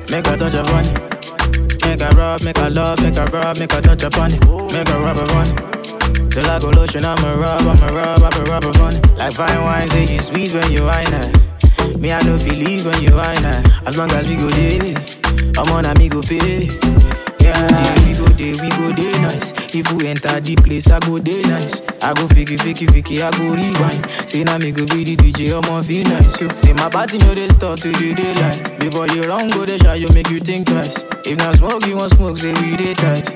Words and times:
Make 0.10 0.26
a 0.26 0.38
touch 0.38 0.56
upon 0.56 0.86
it. 0.86 1.86
Make 1.86 2.02
a 2.02 2.10
rub, 2.18 2.42
make 2.42 2.58
a 2.58 2.68
love, 2.72 3.00
make 3.04 3.18
a 3.18 3.26
rub, 3.28 3.60
make 3.60 3.74
a 3.74 3.80
touch 3.80 4.02
upon 4.02 4.34
it. 4.34 4.44
Make 4.74 4.90
a 4.90 4.98
rub 5.00 5.20
upon 5.20 5.48
it. 5.50 6.32
Till 6.32 6.50
I 6.50 6.58
go 6.60 6.70
lotion, 6.72 7.06
I'ma 7.06 7.34
rub, 7.36 7.62
I'ma 7.62 7.88
rub, 7.94 8.24
I'ma 8.24 8.52
rub 8.52 8.64
upon 8.64 8.96
it. 8.96 9.08
Like 9.18 9.34
fine 9.34 9.62
wine, 9.62 9.88
say 9.90 10.06
you 10.12 10.20
sweet 10.20 10.52
when 10.52 10.72
you 10.72 10.86
wine 10.86 11.14
it. 11.14 11.53
Me, 12.00 12.12
I 12.12 12.22
know 12.24 12.38
feel 12.38 12.56
leave 12.56 12.86
when 12.86 13.02
you 13.04 13.16
wine 13.16 13.38
it. 13.38 13.46
Eh. 13.46 13.64
As 13.86 13.98
long 13.98 14.12
as 14.12 14.28
we 14.28 14.36
go 14.36 14.48
there, 14.50 14.96
I'm 15.58 15.72
on 15.72 15.86
a 15.86 15.94
me 15.98 16.10
go 16.10 16.22
pay. 16.22 16.68
Yeah, 17.40 18.06
we 18.06 18.14
go 18.16 18.26
there, 18.40 18.56
we 18.62 18.70
go 18.72 18.92
there 18.96 19.22
nice. 19.22 19.52
If 19.76 19.92
we 19.94 20.08
enter 20.08 20.40
the 20.40 20.56
place, 20.56 20.90
I 20.90 21.00
go 21.00 21.20
there 21.20 21.44
nice. 21.48 21.82
I 22.02 22.14
go 22.14 22.28
fiki, 22.28 22.58
fiki, 22.58 22.88
fiki, 22.88 23.22
I 23.22 23.32
go 23.38 23.54
rewind. 23.54 24.30
Say 24.30 24.44
now 24.44 24.58
me 24.58 24.72
go 24.72 24.86
be 24.86 25.04
the 25.04 25.16
DJ, 25.18 25.52
I'ma 25.52 25.82
feel 25.82 26.04
nice. 26.06 26.34
So, 26.40 26.48
say 26.56 26.74
my 26.74 26.90
party 26.90 27.18
know 27.20 27.34
they 27.36 27.48
start 27.50 27.80
to 27.82 27.92
the 27.92 28.14
daylight. 28.14 28.80
Before 28.80 29.08
you 29.08 29.24
run, 29.24 29.50
go 29.50 29.66
the 29.66 29.78
shot, 29.80 30.00
you 30.00 30.08
make 30.14 30.30
you 30.30 30.40
think 30.40 30.68
twice. 30.68 31.04
If 31.26 31.38
not 31.38 31.56
smoke, 31.56 31.86
you 31.86 31.98
want 31.98 32.12
smoke, 32.12 32.38
say 32.38 32.54
we 32.54 32.76
dey 32.78 32.94
tight. 32.94 33.28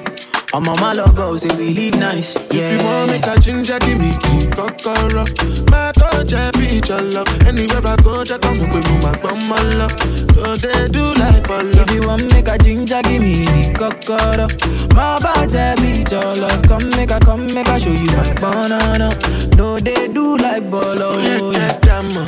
My 0.53 0.93
love 0.93 1.15
go, 1.15 1.35
say 1.37 1.49
we 1.57 1.73
live 1.73 1.99
nice. 1.99 2.33
Yeah. 2.51 2.69
If 2.71 2.81
you 2.81 2.87
want 2.87 3.11
make 3.11 3.27
a 3.27 3.37
ginger, 3.39 3.77
give 3.79 3.99
me 3.99 4.11
tea, 4.17 4.47
kokoro. 4.47 5.25
My 5.69 5.91
coach, 5.93 6.33
I 6.33 6.49
be 6.51 6.81
your 6.87 7.01
love. 7.01 7.27
Anywhere 7.47 7.81
I 7.85 7.95
go, 7.97 8.21
I 8.21 8.37
come 8.37 8.61
up 8.61 8.73
with 8.73 9.03
my 9.03 9.15
bum, 9.21 9.47
my 9.47 9.61
love. 9.75 9.91
So 10.33 10.55
they 10.55 10.87
do 10.87 11.13
like 11.15 11.47
a 11.49 11.63
love. 11.63 11.89
If 11.89 11.93
you 11.93 12.07
want 12.07 12.31
make 12.31 12.47
a 12.47 12.57
ginger, 12.57 13.01
give 13.03 13.21
me 13.21 13.45
cocoa. 13.75 14.47
My 14.95 15.19
body 15.19 15.81
beat 15.81 16.11
your 16.11 16.35
love. 16.35 16.63
Come 16.63 16.89
make 16.91 17.11
a, 17.11 17.19
come 17.19 17.45
make 17.53 17.67
a 17.67 17.79
show 17.79 17.91
you 17.91 18.07
my 18.07 18.33
banana. 18.41 19.09
No, 19.57 19.79
they 19.79 20.07
do 20.11 20.37
like 20.37 20.69
bolo. 20.71 21.17
Yeah, 21.19 21.51
Yeah. 21.51 22.01
uh. 22.01 22.25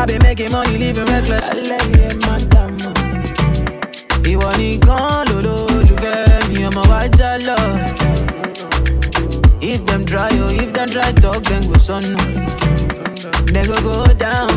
I 0.00 0.06
be 0.06 0.18
making 0.20 0.50
money, 0.52 0.78
living 0.78 1.04
reckless. 1.06 1.50
Lẹ́yìn 1.52 2.18
madama. 2.26 2.90
Ìwọ 4.24 4.48
nìkan 4.56 5.24
lolólùfẹ́ 5.28 5.73
If 9.74 9.84
them 9.86 10.04
try, 10.04 10.28
oh, 10.32 10.48
if 10.50 10.72
them 10.72 10.88
try 10.88 11.10
talk, 11.12 11.42
then 11.44 11.62
go 11.62 11.74
sọnù. 11.74 12.16
Then 13.52 13.66
go 13.66 13.80
go 13.82 14.04
down. 14.14 14.48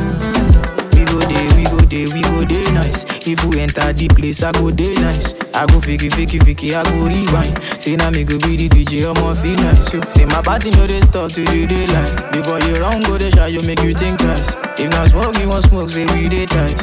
We 0.94 1.06
go 1.06 1.20
dey, 1.20 1.48
we 1.58 1.64
go 1.66 1.80
dey, 1.86 2.06
we 2.14 2.22
go 2.22 2.46
dey 2.46 2.72
nice. 2.74 3.04
If 3.28 3.44
we 3.46 3.60
enter 3.60 3.92
the 3.94 4.08
place, 4.10 4.44
I 4.44 4.52
go 4.52 4.70
dey 4.72 4.94
nice. 4.96 5.34
I 5.54 5.66
go 5.66 5.80
fiki, 5.80 6.10
fiki, 6.12 6.40
fiki, 6.40 6.74
I 6.76 6.84
go 6.84 7.06
rewind. 7.08 7.82
Say 7.82 7.96
now 7.96 8.10
me 8.12 8.24
go 8.24 8.38
be 8.40 8.58
the 8.58 8.70
DJ, 8.70 9.06
I'ma 9.10 9.34
feel 9.34 9.56
nice. 9.58 10.14
Say 10.14 10.26
my 10.26 10.42
party 10.42 10.70
no 10.72 10.86
dey 10.88 11.02
stop 11.02 11.32
to 11.32 11.44
the 11.44 11.66
daylight. 11.68 12.32
Before 12.32 12.60
you 12.62 12.76
run, 12.76 13.02
go 13.04 13.18
dey 13.18 13.32
shy, 13.32 13.48
you 13.48 13.62
make 13.64 13.82
you 13.82 13.94
think 13.94 14.20
twice. 14.20 14.56
If 14.80 14.90
not 14.92 15.08
smoke, 15.10 15.38
you 15.40 15.48
want 15.50 15.64
smoke, 15.64 15.90
say 15.90 16.06
we 16.14 16.30
dey 16.30 16.46
tight. 16.46 16.78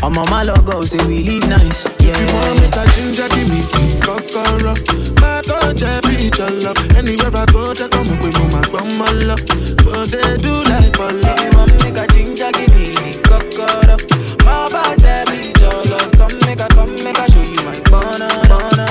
I'm 0.00 0.16
on 0.16 0.30
my 0.30 0.42
logo, 0.44 0.82
say 0.82 0.98
we 1.06 1.22
live 1.24 1.48
nice. 1.48 1.84
Yeah. 2.00 2.14
If 2.14 2.20
you 2.20 2.34
want 2.34 2.60
make 2.60 2.76
a 2.76 2.84
ginger, 2.94 3.28
give 3.34 3.48
me 3.50 3.60
kokoro. 4.00 4.74
My 5.20 5.42
I 5.44 6.00
be 6.06 6.30
your 6.38 6.50
love. 6.62 6.78
Anywhere 6.96 7.34
I 7.34 7.44
go, 7.46 7.70
I 7.72 7.88
come 7.88 8.08
up 8.10 8.22
with 8.22 8.38
my 8.52 8.62
bum, 8.70 8.96
my 8.96 9.10
love. 9.26 9.40
So 9.82 10.06
they 10.06 10.36
do 10.38 10.52
like 10.70 10.96
a 10.98 11.08
If 11.18 11.42
you 11.42 11.50
want 11.58 11.72
make 11.82 11.96
a 11.98 12.06
ginger, 12.14 12.50
give 12.52 12.74
me 12.76 13.18
cocoa. 13.22 13.96
My 14.44 14.68
body 14.70 15.24
beat 15.30 15.58
your 15.60 15.82
love. 15.90 16.12
Come 16.12 16.38
make 16.46 16.60
a, 16.60 16.68
come 16.68 16.94
make 17.02 17.18
a 17.18 17.30
show 17.30 17.42
you 17.42 17.62
my 17.66 17.80
banana. 17.90 18.86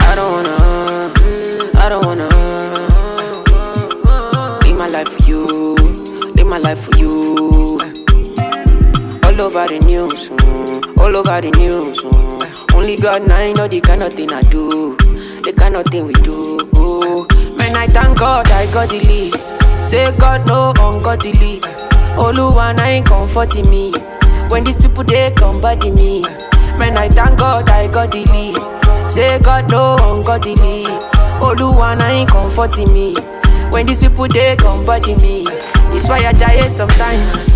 I 0.00 0.14
don't 0.14 0.32
wanna, 0.32 0.56
mm, 1.14 1.74
I 1.76 1.88
don't 1.88 2.04
wanna 2.04 2.28
live 4.64 4.76
my 4.78 4.86
life 4.88 5.08
for 5.08 5.22
you, 5.24 5.46
live 6.34 6.46
my 6.46 6.58
life 6.58 6.80
for 6.84 6.96
you. 6.98 7.65
All 9.38 9.42
over 9.52 9.66
the 9.68 9.78
news, 9.80 10.30
mm, 10.30 10.98
all 10.98 11.14
over 11.14 11.40
the 11.42 11.50
news. 11.58 11.98
mm. 11.98 12.74
Only 12.74 12.96
God 12.96 13.26
now 13.28 13.52
know 13.52 13.68
the 13.68 13.80
kind 13.82 14.02
of 14.02 14.14
thing 14.14 14.32
I 14.32 14.40
do, 14.42 14.96
the 14.96 15.52
kind 15.54 15.76
of 15.76 15.84
thing 15.86 16.06
we 16.06 16.14
do. 16.14 16.56
Man, 17.58 17.76
I 17.76 17.86
thank 17.86 18.18
God 18.18 18.50
I 18.50 18.64
got 18.72 18.88
the 18.88 18.98
lead. 19.00 19.34
Say 19.84 20.10
God 20.18 20.46
no 20.48 20.72
ungodly. 20.80 21.60
Oluwa 22.18 22.74
na 22.76 22.84
ain't 22.84 23.06
comforting 23.06 23.68
me. 23.68 23.92
When 24.48 24.64
these 24.64 24.78
people 24.78 25.04
they 25.04 25.30
come 25.36 25.60
body 25.60 25.90
me. 25.90 26.22
Man, 26.78 26.96
I 26.96 27.08
thank 27.10 27.38
God 27.38 27.68
I 27.68 27.88
got 27.88 28.12
the 28.12 28.24
lead. 28.24 28.56
Say 29.10 29.38
God 29.40 29.70
no 29.70 29.96
ungodly. 30.00 30.84
Oluwa 31.44 31.98
na 31.98 32.08
ain't 32.08 32.30
comforting 32.30 32.92
me. 32.92 33.14
When 33.70 33.84
these 33.86 34.00
people 34.00 34.28
they 34.28 34.56
come 34.56 34.84
body 34.86 35.14
me. 35.16 35.44
It's 35.92 36.08
why 36.08 36.18
I 36.24 36.32
die 36.32 36.68
sometimes. 36.68 37.55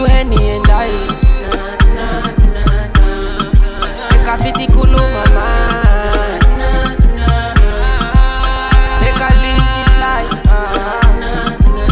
Little 0.00 0.16
henny 0.16 0.48
and 0.48 0.66
ice. 0.70 1.28
Make 4.10 4.26
a 4.28 4.38
fitty 4.38 4.66
cool 4.72 4.86
my 4.86 5.26
mind. 5.36 6.42
Make 9.02 9.20
a 9.20 9.30
live 9.42 9.68
this 9.76 9.94
life. 10.00 10.32
ah. 10.46 11.90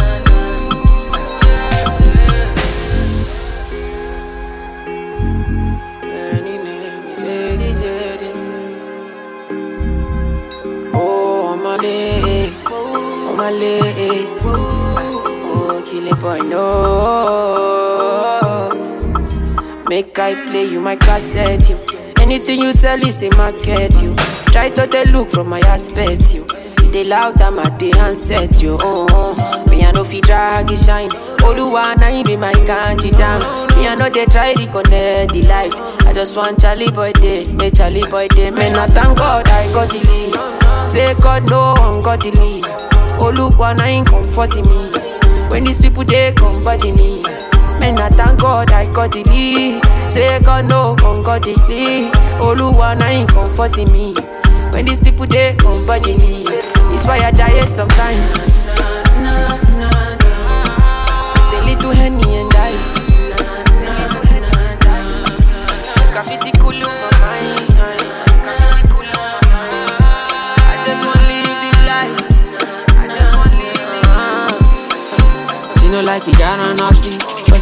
Any 6.01 6.57
name 6.57 7.05
is 7.13 7.21
edited. 7.21 8.21
Oh, 10.93 11.55
my 11.63 11.75
leg, 11.77 12.53
oh, 12.65 13.35
my 13.37 13.51
leg. 13.51 14.27
Oh, 14.43 15.83
kill 15.85 16.07
it, 16.07 16.19
boy, 16.19 16.39
no. 16.39 16.98
Make 19.99 20.17
I 20.17 20.33
play 20.33 20.63
you 20.63 20.79
my 20.79 20.95
cassette, 20.95 21.67
you. 21.67 21.77
Anything 22.21 22.61
you 22.61 22.71
sell 22.71 23.05
is 23.05 23.21
a 23.21 23.29
market, 23.35 24.01
you. 24.01 24.15
Try 24.53 24.69
to 24.69 24.87
they 24.87 25.03
look 25.03 25.27
from 25.27 25.49
my 25.49 25.59
aspect, 25.59 26.33
you. 26.33 26.45
They 26.93 27.03
loud, 27.03 27.41
I'm 27.41 27.59
at 27.59 27.77
the 27.77 27.91
handset, 27.91 28.61
you. 28.61 28.77
Oh, 28.79 29.07
oh. 29.09 29.65
Me, 29.69 29.83
I 29.83 29.91
know 29.91 30.05
fi 30.05 30.21
drag 30.21 30.69
shine. 30.77 31.09
Oluwa 31.43 31.97
na 31.97 32.07
him 32.07 32.23
be 32.23 32.37
my 32.37 32.53
country 32.65 33.11
down. 33.11 33.41
Me, 33.75 33.89
I 33.89 33.95
know 33.99 34.07
they 34.09 34.23
try 34.27 34.53
to 34.53 34.67
connect 34.67 35.33
the 35.33 35.41
light. 35.43 35.73
I 36.07 36.13
just 36.13 36.37
want 36.37 36.61
Charlie 36.61 36.91
boy 36.91 37.11
day, 37.11 37.47
make 37.47 37.75
Charlie 37.75 38.07
boy 38.09 38.29
day. 38.29 38.51
Man, 38.51 38.77
I 38.77 38.87
thank 38.87 39.17
God 39.17 39.49
I 39.49 39.67
got 39.73 39.89
the 39.91 39.99
lead. 39.99 40.87
Say 40.87 41.13
God 41.15 41.49
no 41.49 41.73
ungodly. 41.75 42.61
Oluwa 43.19 43.77
I 43.77 43.89
ain't 43.89 44.07
comforting 44.07 44.63
me. 44.63 44.91
When 45.49 45.65
these 45.65 45.77
people 45.81 46.05
they 46.05 46.31
come 46.37 46.63
body 46.63 46.93
me. 46.93 47.21
Man, 47.79 47.97
I 47.99 48.09
thank 48.09 48.39
God 48.41 48.71
I 48.71 48.85
got 48.91 49.11
the 49.11 49.23
lead. 49.23 49.81
Say 50.11 50.39
God 50.39 50.69
no 50.69 50.95
ungodly. 51.03 51.55
Oluwa 52.41 52.95
na 52.97 53.05
him 53.05 53.27
comforting 53.27 53.91
me. 53.91 54.13
When 54.73 54.85
these 54.85 55.01
people 55.01 55.25
they 55.25 55.55
come 55.57 55.85
body 55.85 56.15
me. 56.17 56.43
It's 56.93 57.05
why 57.05 57.19
I 57.19 57.31
die 57.31 57.65
sometimes. 57.65 58.33
The 61.51 61.59
little 61.65 61.91
henny 61.91 62.37
and 62.37 62.53
ice. 62.55 62.93
Graffiti 66.11 66.51
cool 66.59 66.75
on 66.75 66.81
my 66.81 67.19
mind. 67.21 67.69
Like 76.01 76.27
it, 76.29 76.37
got 76.37 76.59
on 76.59 76.77
nothing. 76.77 77.18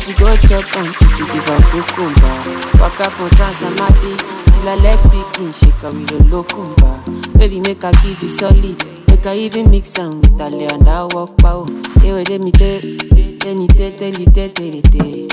She 0.08 0.14
go 0.14 0.38
chop 0.38 0.74
and 0.78 0.96
if 1.02 1.20
you 1.20 1.26
give 1.28 1.44
her 1.50 1.60
cucumber. 1.70 2.80
Walk 2.80 2.98
up 3.02 3.12
from 3.12 3.30
Transamadi 3.32 4.16
till 4.54 4.70
I 4.70 4.76
leg 4.76 5.04
begin 5.04 5.52
shake 5.52 5.74
her 5.82 5.92
with 5.92 6.10
a 6.12 6.20
locumba. 6.32 7.38
Baby, 7.38 7.60
make 7.60 7.82
her 7.82 7.92
give 8.02 8.22
you 8.22 8.30
solid. 8.30 8.82
Make 9.10 9.26
her 9.26 9.34
even 9.34 9.70
mix 9.70 10.00
am 10.00 10.22
with 10.22 10.40
a 10.40 10.50
lay 10.50 10.68
and 10.68 10.88
I 10.88 11.04
walk 11.12 11.36
pow. 11.40 11.66
Hey, 12.00 12.14
wait, 12.14 12.30
let 12.30 12.40
me 12.40 12.54
let 12.58 12.84
me 13.58 13.68
tell, 13.68 13.92
tell 13.92 14.14
you, 14.14 14.26
tell, 14.28 14.50
tell 14.50 14.66
you, 14.66 14.82
tell. 14.82 15.28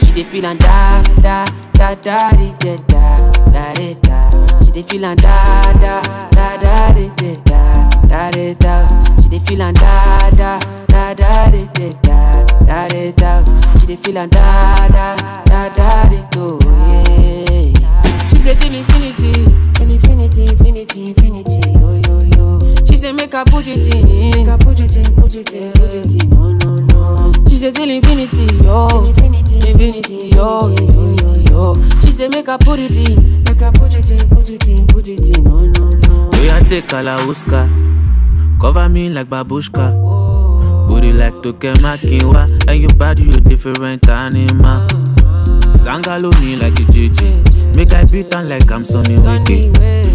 She 0.00 0.12
dey 0.14 0.24
feel 0.24 0.46
and 0.46 0.58
da 0.58 1.02
da 1.20 1.44
da 1.74 1.94
da 1.94 2.30
di 2.30 2.54
da 2.58 2.76
da 2.88 3.72
da 3.74 3.94
da. 4.00 4.60
She 4.64 4.70
dey 4.72 4.82
feel 4.82 5.04
and 5.04 5.20
da 5.20 5.72
da 5.74 6.00
da 6.30 6.56
da 6.56 6.92
di 6.94 7.10
da 7.16 7.90
da 8.08 8.30
da 8.30 8.54
da. 8.54 9.16
She 9.20 9.28
dey 9.28 9.38
feel 9.40 9.60
and 9.60 9.76
da 9.76 10.30
da 10.30 10.58
da 10.86 11.12
da 11.12 11.50
di 11.50 11.66
da 11.74 11.92
da 12.02 12.41
di 12.66 13.12
da. 13.12 13.42
da. 13.42 13.78
She 13.80 13.86
dey 13.86 13.96
feel 13.96 14.18
and 14.18 14.30
da 14.30 14.88
da 14.88 15.16
da 15.44 15.68
da 15.74 16.08
di 16.08 16.20
do. 16.30 16.58
Yeah. 16.62 18.28
She 18.30 18.38
say 18.38 18.54
till 18.54 18.74
infinity, 18.74 19.32
till 19.74 19.90
infinity, 19.90 20.46
infinity, 20.46 21.08
infinity. 21.08 21.60
Yo 21.72 22.00
yo 22.06 22.20
yo. 22.36 22.84
She 22.86 22.96
say 22.96 23.12
make 23.12 23.34
I 23.34 23.44
put 23.44 23.66
it 23.66 23.86
in, 23.94 24.30
make 24.30 24.48
I 24.48 24.56
put 24.56 24.78
it 24.80 24.96
in, 24.96 25.14
put 25.14 25.34
it 25.34 25.52
in, 25.54 25.72
put 25.72 25.94
it 25.94 26.22
in. 26.22 26.30
No 26.30 26.52
no 26.52 26.76
no. 26.76 27.32
She 27.48 27.58
say 27.58 27.70
till 27.72 27.90
infinity, 27.90 28.46
yo, 28.64 29.06
infinity, 29.06 29.56
infinity, 29.70 30.30
yo, 30.34 30.68
infinity, 30.68 31.50
yo. 31.50 31.74
She 32.00 32.10
say 32.12 32.28
make 32.28 32.48
I 32.48 32.56
put 32.56 32.78
it 32.80 32.96
in, 32.96 33.42
make 33.44 33.62
I 33.62 33.70
put 33.70 33.94
it 33.94 34.10
in, 34.10 34.28
put 34.28 34.48
it 34.48 34.68
in, 34.68 34.86
put 34.86 35.08
it 35.08 35.36
in. 35.36 35.44
No 35.44 35.60
no 35.60 35.90
no. 35.90 36.30
We 36.40 36.48
are 36.48 36.60
the 36.60 36.82
Kalauska. 36.82 37.68
Cover 38.60 38.88
me 38.88 39.08
like 39.08 39.26
babushka. 39.28 39.92
Oh. 40.04 40.31
Booty 40.88 41.12
like 41.12 41.34
Toke 41.42 41.72
Makinwa. 41.80 42.48
And 42.68 42.80
your 42.80 42.94
body, 42.94 43.24
you 43.24 43.40
different 43.40 44.08
animal. 44.08 44.86
Sangalo 45.68 46.30
me 46.40 46.56
like 46.56 46.78
a 46.78 46.82
JJ. 46.84 47.74
Make 47.74 47.92
I 47.92 48.04
beat 48.04 48.34
on 48.34 48.48
like 48.48 48.70
I'm 48.70 48.84
Sonny 48.84 49.16
Wike. 49.16 49.72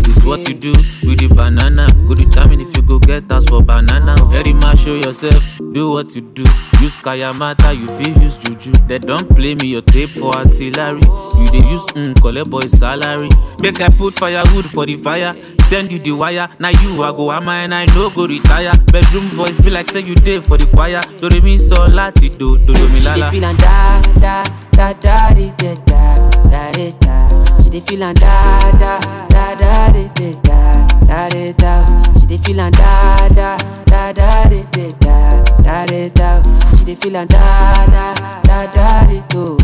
It's 0.07 0.23
what 0.23 0.47
you 0.47 0.53
do 0.53 0.71
with 1.03 1.19
the 1.19 1.27
banana. 1.27 1.87
Go 2.07 2.15
determine 2.15 2.61
if 2.61 2.75
you 2.77 2.83
go 2.83 2.99
get 2.99 3.31
us 3.31 3.45
for 3.45 3.61
banana. 3.61 4.15
Very 4.25 4.53
much 4.53 4.79
show 4.79 4.95
yourself, 4.95 5.43
do 5.73 5.91
what 5.91 6.15
you 6.15 6.21
do. 6.21 6.43
Use 6.81 6.97
Kayamata, 6.99 7.75
you 7.75 7.87
feel 7.97 8.21
use 8.21 8.37
Juju. 8.37 8.71
They 8.87 8.99
don't 8.99 9.27
play 9.35 9.55
me 9.55 9.67
your 9.67 9.81
tape 9.81 10.11
for 10.11 10.35
artillery. 10.35 11.01
You 11.01 11.47
dey 11.51 11.67
use 11.69 11.83
mm, 11.97 12.21
collect 12.21 12.49
boy 12.49 12.61
salary. 12.67 13.29
Make 13.59 13.81
I 13.81 13.89
put 13.89 14.13
firewood 14.13 14.69
for 14.69 14.85
the 14.85 14.95
fire. 14.95 15.35
Send 15.63 15.91
you 15.91 15.97
the 15.99 16.11
wire. 16.11 16.47
Now 16.59 16.69
you 16.69 17.01
I 17.03 17.11
go 17.11 17.31
am 17.31 17.49
and 17.49 17.73
I 17.73 17.85
no 17.87 18.09
go 18.11 18.27
retire. 18.27 18.71
Bedroom 18.91 19.25
voice 19.29 19.59
be 19.59 19.71
like 19.71 19.87
say 19.87 20.01
you 20.01 20.13
dey 20.15 20.39
for 20.39 20.57
the 20.57 20.67
choir. 20.67 21.01
Do 21.19 21.29
mi 21.41 21.57
so 21.57 21.75
lati 21.87 22.29
do 22.37 22.57
do 22.59 22.73
do 22.73 22.89
mi 22.89 22.99
She 22.99 23.05
dey 23.05 23.19
lala. 23.21 23.31
feel 23.31 23.45
and 23.45 23.57
da 23.57 24.01
da 24.19 24.43
da 24.71 24.93
da 24.93 25.33
da 25.33 25.75
da 25.85 26.71
da 26.71 26.91
da. 26.99 27.57
She 27.63 27.69
dey 27.71 27.79
feel 27.81 27.99
da 27.99 28.13
da 28.13 28.99
da 29.29 29.55
da 29.55 29.91
di 29.91 30.33
da 30.43 30.96
da 31.07 31.27
di 31.29 31.53
da. 31.53 31.85
She 32.19 32.25
dey 32.27 32.37
feel 32.37 32.57
da 32.57 32.69
da 33.29 33.57
da 33.85 34.11
da 34.13 34.49
di 34.49 34.65
da 34.99 35.43
da 35.63 35.85
di 35.85 36.09
da. 36.09 36.41
She 36.77 36.83
dey 36.85 36.95
feel 36.95 37.13
da 37.13 37.25
da 37.25 38.13
da 38.43 38.65
da 38.73 39.05
di 39.07 39.21
do. 39.29 39.57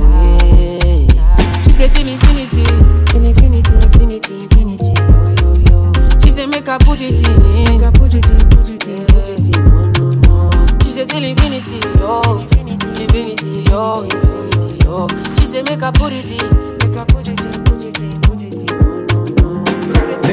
She 1.65 1.71
say 1.73 1.87
till 1.89 2.07
infinity, 2.07 2.63
till 3.07 3.25
infinity, 3.25 3.73
infinity, 3.73 4.33
infinity. 4.43 4.93
Yo 4.93 5.35
yo 5.41 5.53
yo. 5.69 6.19
She 6.21 6.29
say 6.29 6.45
make 6.45 6.67
I 6.69 6.77
put 6.77 7.01
it 7.01 7.21
in, 7.27 7.37
make 7.77 7.83
I 7.83 7.91
put 7.91 8.13
it 8.13 8.25
in, 8.29 8.49
put 8.49 8.69
it 8.69 8.87
in, 8.87 9.05
put 9.07 9.27
it 9.29 9.55
in. 9.57 9.63
No 9.65 9.91
no 9.91 10.49
no. 10.49 10.77
She 10.83 10.91
say 10.91 11.05
till 11.05 11.23
infinity, 11.23 11.79
yo, 11.99 12.21
infinity, 12.39 13.03
infinity, 13.03 13.63
yo, 13.71 14.03
infinity, 14.03 14.85
yo. 14.85 15.07
She 15.39 15.45
say 15.45 15.63
make 15.63 15.81
I 15.83 15.91
put 15.91 16.13
it 16.13 16.29
in, 16.31 16.77
make 16.79 16.95
I 16.97 17.05
put 17.05 17.27
it 17.27 17.39
in, 17.41 17.63
put 17.63 17.83
it 17.83 17.99
in, 17.99 18.21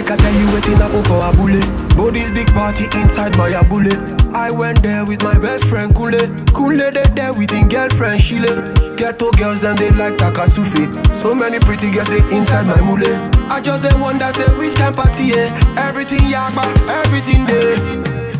I 0.08 0.16
tell 0.16 0.32
you 0.32 0.46
waiting 0.54 0.76
happen 0.78 1.02
for 1.04 1.18
a 1.18 1.32
bullet. 1.34 1.66
Body's 1.96 2.30
big 2.30 2.46
party 2.54 2.84
inside 2.96 3.36
my 3.36 3.48
abule. 3.50 3.90
I 4.34 4.50
went 4.50 4.82
there 4.82 5.04
with 5.04 5.22
my 5.22 5.36
best 5.38 5.64
friend 5.64 5.94
Kule. 5.94 6.14
Kule 6.54 6.90
they 6.92 7.02
there 7.14 7.34
with 7.34 7.50
him 7.50 7.68
girlfriend 7.68 8.20
Shile. 8.22 8.96
Ghetto 8.96 9.30
girls 9.32 9.60
them 9.60 9.76
they 9.76 9.90
like 9.90 10.14
Takasufi. 10.14 10.86
So 11.14 11.34
many 11.34 11.58
pretty 11.58 11.90
girls 11.90 12.08
they 12.08 12.22
inside 12.30 12.66
my 12.66 12.80
mule. 12.80 13.10
I 13.50 13.60
just 13.60 13.82
the 13.82 13.90
they 13.90 14.00
wonder 14.00 14.30
say 14.32 14.46
which 14.56 14.74
kind 14.76 14.94
party 14.94 15.34
yeah. 15.34 15.50
Everything 15.76 16.30
yakba, 16.30 16.64
everything 17.02 17.44
there. 17.46 17.76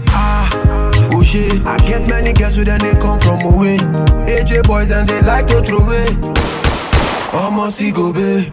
Ah, 0.09 0.49
oh 1.13 1.23
shit. 1.23 1.67
I 1.67 1.77
get 1.85 2.07
many 2.09 2.33
girls 2.33 2.57
with 2.57 2.67
them 2.67 2.79
they 2.79 2.95
come 3.01 3.19
from 3.19 3.41
away. 3.43 3.79
AJ 4.31 4.65
boys 4.65 4.89
then 4.89 5.07
they 5.07 5.21
like 5.23 5.47
to 5.49 5.61
throw 5.61 5.79
away. 5.79 6.07
Almost 7.33 7.83
go 7.95 8.13
be. 8.13 8.49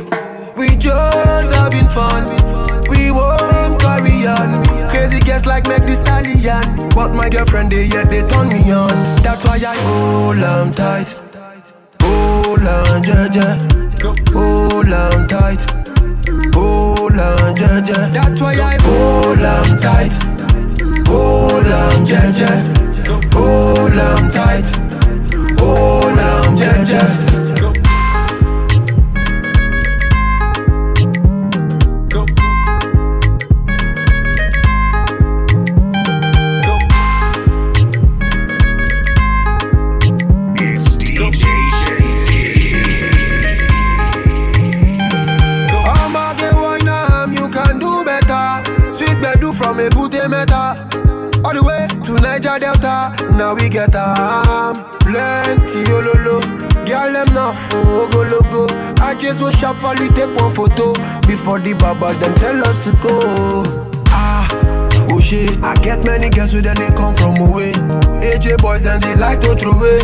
We 0.57 0.75
just 0.75 1.53
having 1.53 1.87
fun. 1.89 2.66
We 3.07 3.11
won't 3.11 3.79
carry 3.79 4.27
on. 4.27 4.65
Crazy 4.89 5.21
girls 5.21 5.45
like 5.45 5.65
make 5.65 5.85
the 5.85 5.95
stallion. 5.95 6.89
But 6.89 7.13
my 7.13 7.29
girlfriend 7.29 7.71
they 7.71 7.85
yeah 7.85 8.03
they 8.03 8.21
turn 8.27 8.49
me 8.49 8.69
on. 8.73 8.91
That's 9.23 9.45
why 9.45 9.55
I 9.65 9.77
hold 9.87 10.43
on 10.43 10.73
tight. 10.73 11.17
Hold 12.01 12.67
on, 12.67 13.03
yeah, 13.05 13.27
yeah. 13.31 13.55
Hold 14.33 14.91
on 14.91 15.25
tight. 15.29 15.63
Hold 16.53 17.17
on, 17.17 17.55
yeah, 17.55 17.79
yeah. 17.87 18.09
That's 18.09 18.41
why 18.41 18.55
I 18.59 18.75
hold 18.81 19.39
on 19.55 19.77
tight. 19.79 20.13
Hold 21.07 21.71
on, 21.79 22.05
yeah, 22.11 22.29
yeah. 22.35 22.59
Hold 23.31 23.97
on 24.07 24.31
tight. 24.31 24.67
Hold 25.61 26.19
on, 26.19 26.57
yeah, 26.57 26.83
yeah. 26.89 27.26
Now 53.47 53.55
we 53.55 53.69
get 53.69 53.95
arm. 53.95 54.75
Plenty 54.99 55.81
ololo. 55.95 56.41
Girl, 56.85 57.13
them 57.13 57.33
not 57.33 57.55
for 57.71 58.09
go 58.11 58.23
logo. 58.23 58.67
I 59.01 59.15
just 59.15 59.41
want 59.41 59.55
sharply 59.55 60.09
take 60.09 60.35
one 60.35 60.53
photo. 60.53 60.91
Before 61.25 61.57
the 61.57 61.73
baba, 61.73 62.13
them 62.19 62.35
tell 62.35 62.61
us 62.65 62.83
to 62.83 62.91
go. 63.01 63.63
Ah. 64.07 64.49
Oh 65.09 65.21
shit, 65.21 65.63
I 65.63 65.75
get 65.81 66.03
many 66.03 66.29
girls 66.29 66.51
with 66.51 66.65
them 66.65 66.75
they 66.75 66.93
come 66.93 67.15
from 67.15 67.37
away. 67.37 67.71
AJ 68.19 68.57
boys 68.57 68.83
then 68.83 68.99
they 68.99 69.15
like 69.15 69.39
to 69.39 69.55
throw 69.55 69.71
away. 69.71 70.01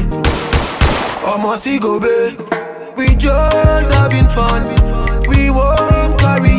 Almost 1.28 1.68
go 1.82 2.00
be. 2.00 2.38
We 2.96 3.14
just 3.14 3.94
having 3.94 4.30
fun. 4.30 4.72
We 5.28 5.50
won't 5.50 5.93
carry. 6.24 6.54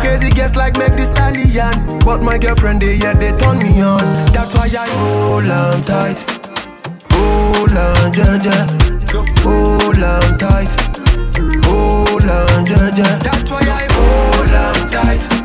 Crazy 0.00 0.30
guests 0.30 0.56
like 0.56 0.78
make 0.78 0.96
the 0.96 1.04
stallion. 1.04 1.74
But 2.04 2.22
my 2.22 2.38
girlfriend 2.38 2.80
they 2.82 2.96
yeah 2.96 3.14
they 3.14 3.32
turn 3.36 3.58
me 3.58 3.82
on. 3.82 4.04
That's 4.32 4.54
why 4.54 4.68
I 4.84 4.88
hold 5.00 5.50
on 5.50 5.82
tight. 5.82 6.18
Hold 7.12 7.76
on, 7.76 8.12
yeah. 8.48 8.66
Hold 9.42 10.02
on 10.12 10.38
tight. 10.38 10.72
Hold 11.66 12.30
on, 12.30 12.66
yeah. 12.66 13.18
That's 13.26 13.50
why 13.50 13.62
I 13.80 13.84
hold 13.96 14.54
on 14.64 14.90
tight. 14.90 15.43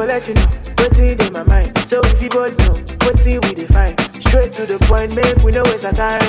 for 0.00 0.06
let 0.06 0.26
you 0.26 0.32
know 0.32 0.48
what's 0.78 0.98
in 0.98 1.32
my 1.32 1.42
mind 1.42 1.76
so 1.80 2.00
if 2.04 2.22
you 2.22 2.28
both 2.30 2.56
know 2.60 2.74
what's 3.04 3.26
in 3.26 3.38
we 3.42 3.52
define. 3.54 3.94
straight 4.18 4.50
to 4.50 4.64
the 4.64 4.78
point 4.88 5.14
make 5.14 5.36
we 5.44 5.52
no 5.52 5.62
waste 5.64 5.84
our 5.84 5.92
time. 5.92 6.19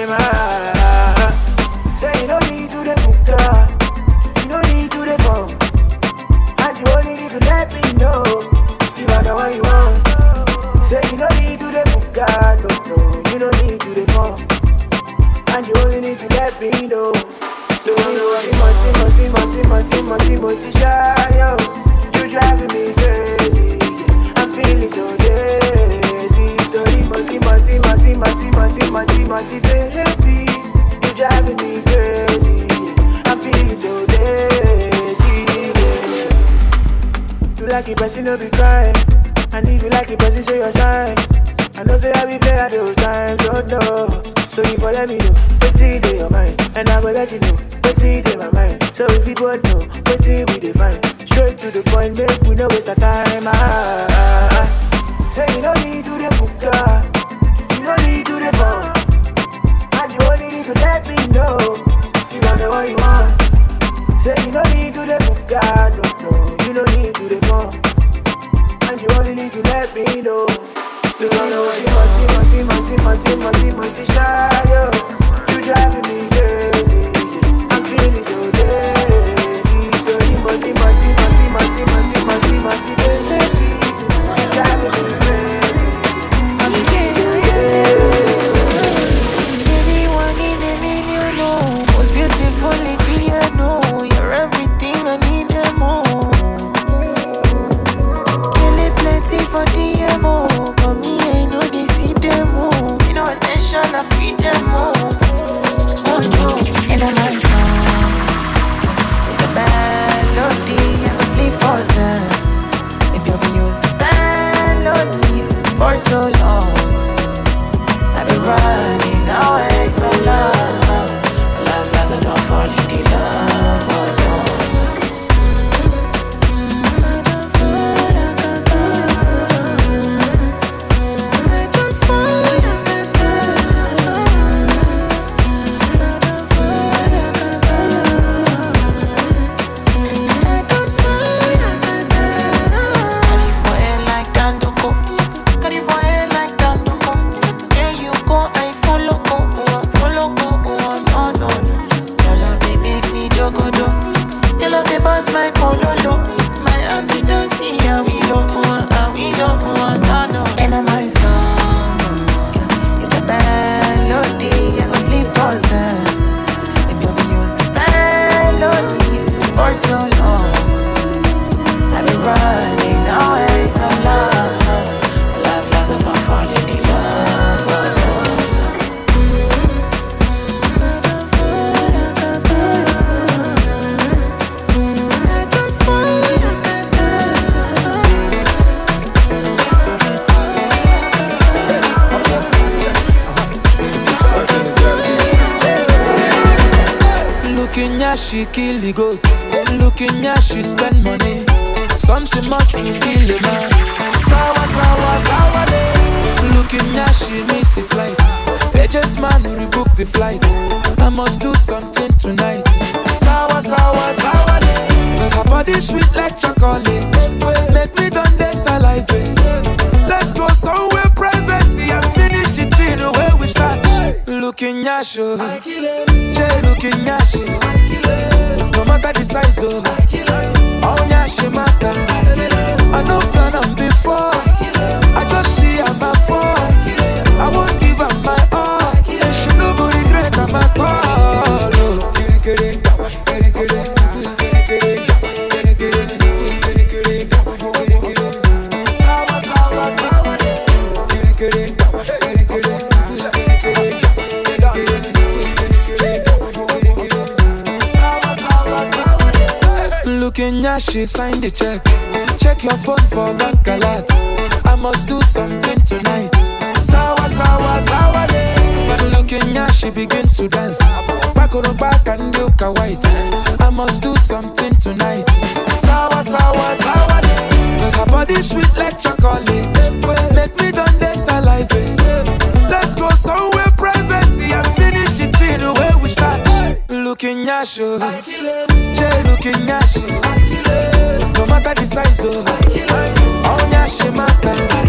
Of 292.74 294.72
Oh 294.72 294.81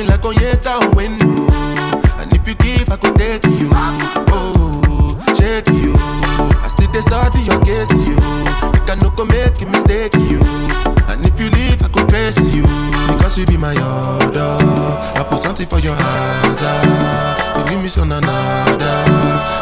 Coming 0.00 0.08
like 0.08 0.22
Onyeka 0.22 0.80
or 0.80 0.96
Wendy. 0.96 1.26
And 2.20 2.32
if 2.32 2.48
you 2.48 2.54
give, 2.54 2.88
I 2.90 2.96
could 2.96 3.16
take 3.16 3.44
you. 3.44 3.68
Oh, 4.32 5.18
shake 5.36 5.68
you. 5.68 5.92
I 6.64 6.68
still 6.68 6.90
dey 6.90 7.00
study 7.02 7.40
your 7.40 7.60
case, 7.60 7.90
you. 7.92 8.14
You 8.16 8.80
can 8.86 8.98
no 9.00 9.10
go 9.10 9.26
make 9.26 9.60
a 9.60 9.66
mistake, 9.66 10.14
you. 10.14 10.40
And 11.08 11.24
if 11.26 11.38
you 11.38 11.50
leave, 11.50 11.82
I 11.82 11.88
could 11.88 12.08
grace 12.08 12.38
you. 12.54 12.62
Because 13.12 13.36
you 13.38 13.44
be 13.44 13.58
my 13.58 13.74
order. 13.76 14.56
I 15.20 15.26
put 15.28 15.38
something 15.40 15.66
for 15.66 15.78
your 15.80 15.94
hands. 15.94 16.58
ah. 16.62 17.58
You 17.58 17.74
leave 17.74 17.82
me 17.82 17.88
so 17.88 18.02
another. 18.02 18.24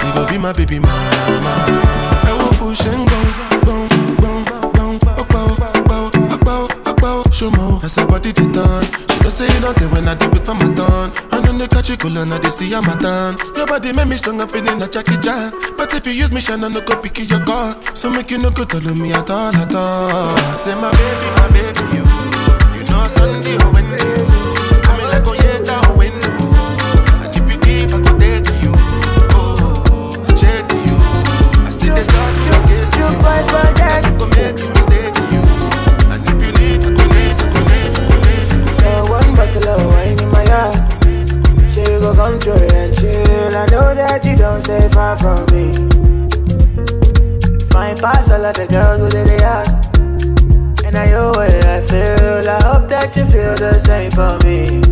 You 0.06 0.14
go 0.14 0.24
be 0.30 0.38
my 0.38 0.52
baby 0.52 0.78
mama. 0.78 0.92
I 2.22 2.32
will 2.38 2.54
push 2.58 2.80
and 2.86 3.08
go, 3.10 3.20
go, 3.66 3.88
go, 4.22 4.44
go, 4.70 4.98
go, 5.02 5.18
go, 5.24 6.10
go, 6.38 6.68
go, 6.84 6.94
go, 6.94 7.30
show 7.32 7.50
more. 7.50 7.80
As 7.84 7.96
her 7.96 8.06
body 8.06 8.30
they 8.32 8.46
turn, 8.52 8.84
she 9.07 9.07
don't 9.28 9.46
say 9.46 9.54
you 9.54 9.60
don't 9.60 9.76
care 9.76 9.88
when 9.88 10.08
I 10.08 10.14
do 10.14 10.30
it 10.32 10.44
for 10.44 10.54
my 10.54 10.72
turn. 10.72 11.12
And 11.32 11.44
then 11.44 11.58
they 11.58 11.68
catch 11.68 11.90
you 11.90 11.98
cool 11.98 12.16
and 12.16 12.32
they 12.32 12.50
see 12.50 12.74
I'm 12.74 12.88
a 12.88 12.96
turn. 12.96 13.36
Your 13.56 13.66
body 13.66 13.92
make 13.92 14.08
me 14.08 14.16
strong, 14.16 14.40
I'm 14.40 14.48
feeling 14.48 14.78
like 14.78 14.92
Jackie 14.92 15.20
Chan. 15.20 15.52
But 15.76 15.92
if 15.92 16.06
you 16.06 16.12
use 16.12 16.32
me, 16.32 16.40
shine, 16.40 16.64
I 16.64 16.68
no 16.68 16.80
go 16.80 16.96
pick 16.96 17.18
your 17.18 17.44
car. 17.44 17.76
So 17.94 18.08
make 18.08 18.30
you 18.30 18.38
no 18.38 18.50
go 18.50 18.64
tell 18.64 18.80
me 18.80 19.12
at 19.12 19.28
all, 19.28 19.54
at 19.54 19.74
all. 19.74 20.36
Say 20.56 20.74
my 20.76 20.90
baby, 20.92 21.28
my 21.36 21.48
baby, 21.52 21.84
you. 21.92 22.04
You 22.72 22.84
know 22.88 23.04
Sunday 23.08 23.56
oh, 23.60 23.68
or 23.68 23.72
Wednesday. 23.74 24.16
Coming 24.80 25.08
like 25.12 25.28
Onyeka 25.28 25.76
or 25.76 25.92
oh, 25.92 25.98
Wendy. 25.98 26.28
And 27.20 27.36
if 27.36 27.44
you 27.52 27.58
give, 27.60 27.92
I 27.92 28.00
could 28.00 28.18
take 28.18 28.48
you. 28.64 28.72
Oh, 29.36 30.24
shake 30.40 30.72
you. 30.88 30.96
I 31.66 31.70
still 31.70 31.96
start 32.00 32.32
your 32.48 32.60
case. 32.64 32.96
You 32.96 33.08
fight 33.20 33.44
for 33.52 33.77
that 44.20 44.28
you 44.28 44.36
don't 44.36 44.62
stay 44.62 44.88
far 44.88 45.16
from 45.16 45.44
me. 45.54 45.72
Fine 47.70 47.96
pass 47.98 48.30
all 48.30 48.44
of 48.44 48.54
the 48.56 48.66
girls 48.66 49.00
with 49.00 49.12
the 49.12 49.36
yard. 49.38 49.68
And 50.84 50.96
I 50.96 51.10
know 51.10 51.28
what 51.28 51.64
I 51.64 51.80
feel. 51.82 52.48
I 52.48 52.58
hope 52.64 52.88
that 52.88 53.16
you 53.16 53.24
feel 53.26 53.54
the 53.54 53.78
same 53.78 54.10
for 54.10 54.34
me. 54.44 54.82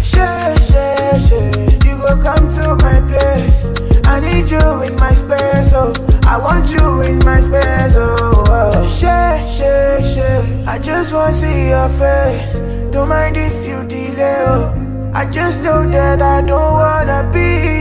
Sure, 0.00 0.56
sure, 0.68 1.18
sure. 1.28 1.50
You 1.84 1.98
go 2.00 2.16
come 2.22 2.48
to 2.56 2.76
my 2.84 3.00
place. 3.10 3.58
I 4.06 4.20
need 4.20 4.48
you 4.48 4.82
in 4.82 4.96
my 4.96 5.12
space, 5.12 5.72
oh. 5.74 5.92
I 6.26 6.38
want 6.38 6.70
you 6.70 7.02
in 7.02 7.18
my 7.24 7.40
space, 7.40 7.96
oh. 7.96 8.44
oh. 8.48 8.88
Sure, 8.98 9.36
sure, 9.56 10.00
sure. 10.14 10.68
I 10.68 10.78
just 10.78 11.12
wanna 11.12 11.34
see 11.34 11.68
your 11.68 11.88
face. 11.90 12.54
Don't 12.92 13.08
mind 13.08 13.36
if 13.36 13.66
you 13.66 13.84
delay, 13.84 14.44
oh. 14.46 14.77
I 15.18 15.28
just 15.28 15.64
know 15.64 15.84
that 15.90 16.22
I 16.22 16.40
don't 16.42 16.74
wanna 16.74 17.28
be 17.32 17.77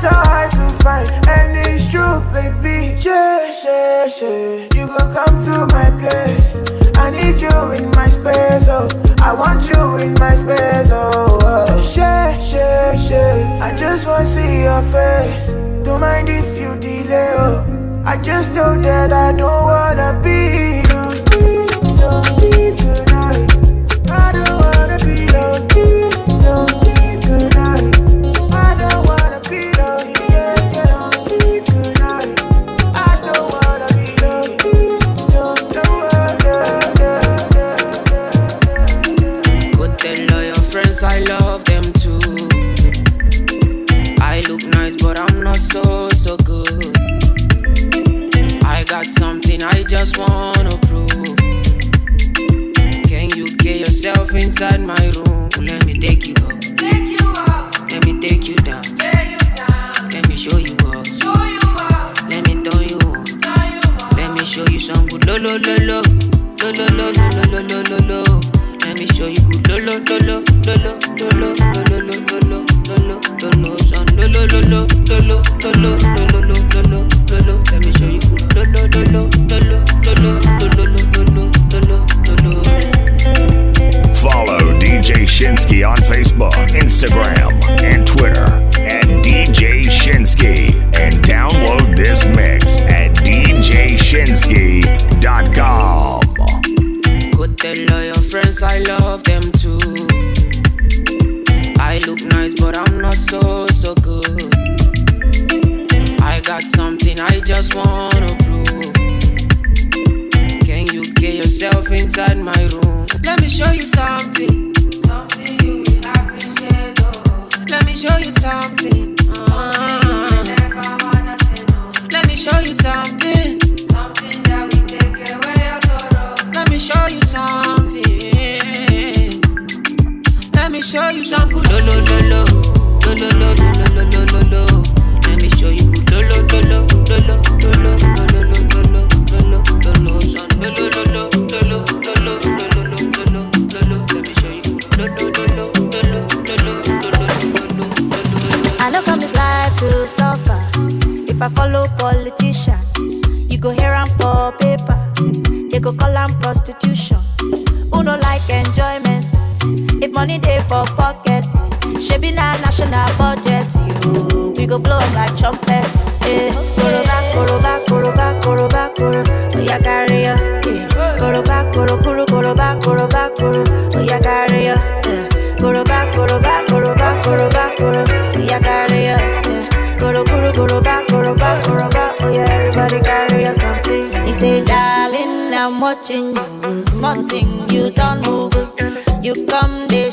so 0.00 0.08
hard 0.10 0.50
to 0.50 0.68
find, 0.82 1.08
and 1.28 1.56
it's 1.66 1.90
true, 1.90 2.20
baby. 2.32 2.96
Yeah, 3.00 3.50
yeah, 3.64 4.06
yeah. 4.20 4.68
You 4.74 4.86
gon' 4.86 5.12
come 5.14 5.36
to 5.46 5.66
my 5.74 5.90
place. 6.00 6.48
I 6.96 7.10
need 7.10 7.40
you 7.40 7.56
in 7.72 7.90
my 7.90 8.08
space, 8.08 8.68
oh. 8.68 8.88
I 9.20 9.32
want 9.32 9.68
you 9.68 9.96
in 10.04 10.14
my 10.14 10.34
space, 10.36 10.90
oh. 10.92 11.38
oh. 11.42 11.92
Yeah, 11.96 12.36
yeah, 12.52 12.92
yeah. 13.10 13.64
I 13.64 13.76
just 13.76 14.06
wanna 14.06 14.24
see 14.26 14.62
your 14.62 14.82
face. 14.94 15.48
Don't 15.84 16.00
mind 16.00 16.28
if 16.28 16.58
you 16.60 16.76
delay, 16.76 17.34
oh. 17.38 18.02
I 18.06 18.16
just 18.22 18.54
know 18.54 18.80
that 18.80 19.12
I 19.12 19.32
don't 19.32 19.64
wanna 19.64 20.20
be 20.22 20.73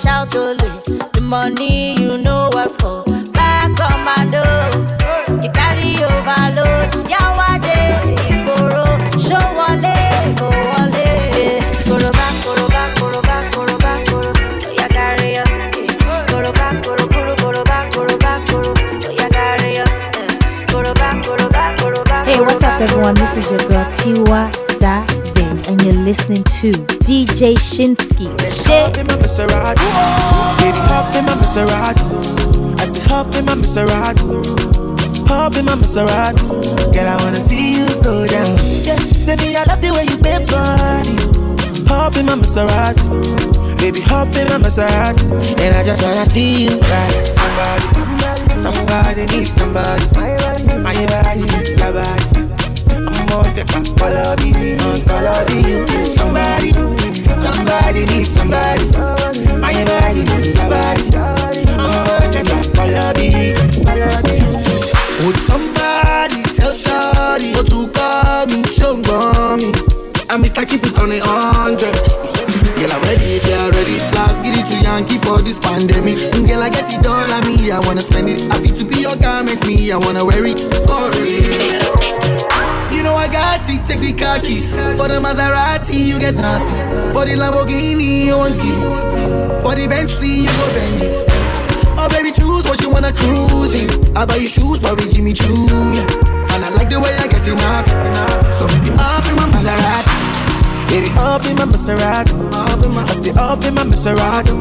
shout 0.02 0.36
only. 0.36 0.70
The 1.14 1.22
money 1.22 1.94
you 2.02 2.18
know 2.18 2.50
work 2.54 2.72
for. 2.82 3.04
Back 3.34 3.76
commando. 3.78 4.42
You 5.44 5.50
carry 5.52 5.94
overload. 6.02 6.90
Yawade, 7.12 7.78
Igboro. 8.30 8.88
Show 9.22 9.46
wale, 9.58 9.96
go 10.40 10.50
wale. 10.50 11.62
Koroba, 11.86 12.28
koroba, 12.44 12.84
koroba, 12.98 13.38
koroba, 13.54 13.94
koro. 14.08 14.32
Oya 14.68 14.86
oh, 14.86 14.94
carry 14.96 15.34
ya. 15.38 15.44
Koroba, 16.32 16.68
koro, 16.84 17.06
koro, 17.08 17.36
koroba, 17.36 17.78
koroba, 17.94 18.32
koro. 18.50 18.74
Oya 19.08 19.26
oh, 19.26 19.36
carry 19.36 19.76
ya. 19.76 19.86
Koroba, 20.72 21.10
koroba, 21.24 21.64
koroba, 21.78 22.26
Hey, 22.26 22.40
what's 22.42 22.64
up, 22.64 22.82
everyone? 22.82 23.16
This 23.16 23.38
is 23.38 23.52
your 23.52 23.60
girl 23.70 23.86
Tiwa 23.92 24.42
Savage, 24.56 24.58
and 24.58 24.58
you're 24.58 24.61
listening 26.12 26.44
to 26.44 26.72
DJ 27.08 27.56
Shinski. 27.56 28.28
Hop 28.68 28.98
in 28.98 29.08
my 29.08 29.14
Maserati. 29.16 29.88
I. 35.86 36.36
Girl, 36.92 37.08
I 37.08 37.24
wanna 37.24 37.40
see 37.40 37.76
you 37.76 37.88
go 38.04 38.28
down. 38.28 38.58
Say 38.58 39.38
me, 39.38 39.56
I 39.56 39.64
love 39.64 39.80
the 39.80 39.92
way 39.96 40.04
you 40.04 40.18
body. 40.18 41.16
Hop 41.88 42.18
in 42.18 42.26
my 42.26 42.36
Maserati. 42.36 43.80
Baby, 43.80 44.02
hop 44.02 44.36
in 44.36 44.48
my 44.50 44.58
Maserati. 44.68 45.24
And 45.62 45.78
I 45.78 45.84
just 45.86 46.04
wanna 46.04 46.26
see 46.26 46.64
you 46.64 46.78
ride. 46.78 47.28
Somebody, 47.40 47.88
somebody 48.60 49.26
needs 49.28 49.52
somebody. 49.54 50.04
My 50.84 50.94
body, 51.08 51.40
your 51.40 51.94
body. 51.94 52.41
Somebody, 56.16 56.72
somebody 57.40 58.06
needs 58.06 58.30
somebody. 58.30 58.86
My 59.58 59.72
body. 62.92 63.56
Would 65.26 65.38
somebody 65.38 66.44
tell 66.56 66.74
to 67.64 67.88
call. 67.94 68.32
I'm 70.30 70.44
Mr. 70.44 70.68
Keep 70.68 70.84
it 70.86 71.00
on 71.00 71.12
hundred. 71.24 71.94
Girl, 72.76 72.92
I'm 72.92 73.02
ready 73.04 73.36
if 73.36 73.46
you're 73.48 73.72
ready. 73.72 73.98
Last 74.16 74.42
to 74.42 74.78
Yankee 74.84 75.18
for 75.20 75.40
this 75.42 75.58
pandemic. 75.58 76.18
Mm, 76.18 76.48
Girl, 76.50 76.64
I 76.64 76.70
get 76.70 76.92
it 76.94 77.06
all 77.06 77.32
on 77.32 77.48
me. 77.48 77.72
I 77.72 77.80
wanna 77.80 78.02
spend 78.02 78.30
it. 78.30 78.42
I 78.52 78.60
feel 78.60 78.76
to 78.76 78.84
be 78.84 79.02
your 79.02 79.16
garment, 79.16 79.66
me. 79.66 79.92
I 79.92 79.98
wanna 79.98 80.26
wear 80.26 80.46
it 80.46 80.60
for 80.86 81.12
real. 81.20 82.51
Know 83.02 83.16
I 83.16 83.28
got 83.28 83.68
it, 83.68 83.84
take 83.88 84.00
the 84.00 84.14
car 84.14 84.40
keys. 84.40 84.72
For 84.72 85.08
the 85.10 85.18
Maserati, 85.20 86.06
you 86.06 86.20
get 86.20 86.36
nothing. 86.36 86.78
For 87.14 87.26
the 87.26 87.34
Lamborghini, 87.34 88.26
you 88.26 88.38
want 88.38 88.62
give. 88.62 88.78
For 89.64 89.74
the 89.74 89.88
Bentley, 89.90 90.46
you 90.46 90.54
go 90.54 90.68
bend 90.78 91.02
it. 91.02 91.18
Oh 91.98 92.08
baby, 92.10 92.32
choose 92.32 92.64
what 92.70 92.80
you 92.82 92.92
wanna 92.92 93.12
cruise 93.12 93.74
in. 93.74 93.90
I 94.16 94.26
buy 94.26 94.36
you 94.36 94.48
shoes, 94.48 94.78
probably 94.78 95.10
Jimmy 95.10 95.34
Choo. 95.34 95.48
And 96.54 96.64
I 96.64 96.70
like 96.78 96.90
the 96.90 97.00
way 97.00 97.14
I 97.18 97.28
get 97.28 97.48
it 97.48 97.58
out. 97.60 97.88
So 98.54 98.68
baby, 98.68 98.94
up 98.94 99.26
in 99.26 99.36
my 99.36 99.50
Maserati. 99.50 100.14
Baby, 100.90 101.10
up 101.18 101.46
in 101.46 101.56
my 101.58 101.66
Maserati. 101.66 102.38
I 102.54 103.14
say 103.14 103.32
up 103.32 103.66
in 103.66 103.74
my 103.74 103.84
Maserati. 103.84 104.54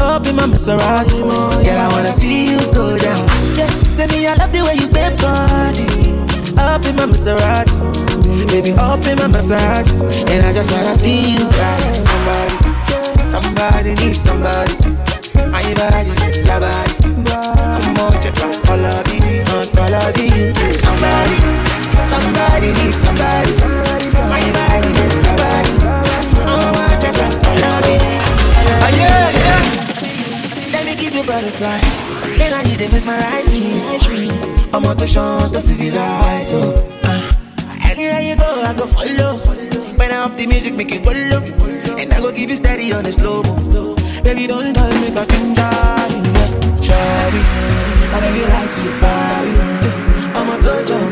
Up 0.00 0.26
in 0.26 0.34
my 0.36 0.46
Maserati. 0.46 1.20
Girl, 1.20 1.78
I 1.78 1.88
wanna 1.92 2.12
see 2.12 2.52
you 2.52 2.58
go 2.72 2.96
down. 2.98 3.20
Yeah. 3.54 3.68
Say 3.92 4.06
me, 4.08 4.26
I 4.26 4.34
love 4.34 4.50
the 4.50 4.64
way 4.64 4.76
you 4.76 4.88
bend 4.88 5.20
body. 5.20 6.13
Up 6.56 6.84
in 6.86 6.96
my 6.96 7.06
Maserati. 7.06 8.48
Baby, 8.50 8.72
up 8.72 9.06
in 9.06 9.16
my 9.18 9.26
Maserati. 9.26 9.94
And 10.30 10.46
I 10.46 10.52
just 10.52 10.70
wanna 10.72 10.94
see 10.94 11.32
you 11.34 11.44
ride. 11.48 12.02
Somebody, 12.02 12.56
somebody 13.28 13.94
needs 13.94 14.20
somebody. 14.20 14.74
My 15.50 15.62
body, 15.74 16.10
your 16.44 16.60
body. 16.60 16.94
I'm 17.30 17.98
on 17.98 18.12
your 18.22 18.32
back, 18.32 18.54
follow 18.66 19.02
me, 19.08 19.18
follow 19.74 20.06
me. 20.16 20.28
Somebody, 20.78 21.38
somebody 22.10 22.68
needs 22.78 22.96
somebody. 23.04 23.52
My 24.30 24.44
body, 24.56 24.90
your 24.98 25.36
body. 25.38 25.72
I'm 26.46 26.62
on 26.74 27.02
your 27.02 27.12
back, 27.12 27.32
follow 27.44 27.76
me. 27.86 27.96
Ah, 28.82 28.90
yeah, 28.98 29.30
yeah. 29.42 30.72
Let 30.72 30.82
me 30.86 30.94
give 30.96 31.14
you 31.14 31.24
butterfly. 31.24 31.80
Say 32.34 32.52
I 32.52 32.62
need 32.62 32.78
to 32.80 32.88
mesmerize 32.90 33.52
me. 33.52 34.53
I'm 34.74 34.84
on 34.86 34.96
the 34.96 35.06
show 35.06 35.38
to 35.52 35.60
civilize. 35.60 36.52
Uh, 36.52 36.74
anywhere 37.88 38.20
you 38.20 38.34
go, 38.34 38.60
I 38.60 38.74
go 38.74 38.88
follow. 38.88 39.38
When 39.94 40.10
I 40.10 40.24
up 40.24 40.36
the 40.36 40.48
music, 40.48 40.74
make 40.74 40.90
it 40.90 41.04
go 41.04 41.12
low. 41.12 41.96
And 41.96 42.12
I 42.12 42.18
go 42.18 42.32
give 42.32 42.50
you 42.50 42.56
steady 42.56 42.92
on 42.92 43.04
the 43.04 43.12
slow. 43.12 43.44
Baby, 44.24 44.48
don't 44.48 44.74
tell 44.74 44.88
me 44.88 45.10
that 45.10 45.30
you 45.30 45.54
die. 45.54 46.10
Shawty, 46.82 47.42
I 48.10 48.18
know 48.18 48.34
you 48.34 48.46
like 48.50 48.72
to 48.74 48.82
party. 48.98 49.52
Yeah, 49.86 50.38
I'ma 50.40 50.56
touch 50.58 50.90
your 50.90 51.10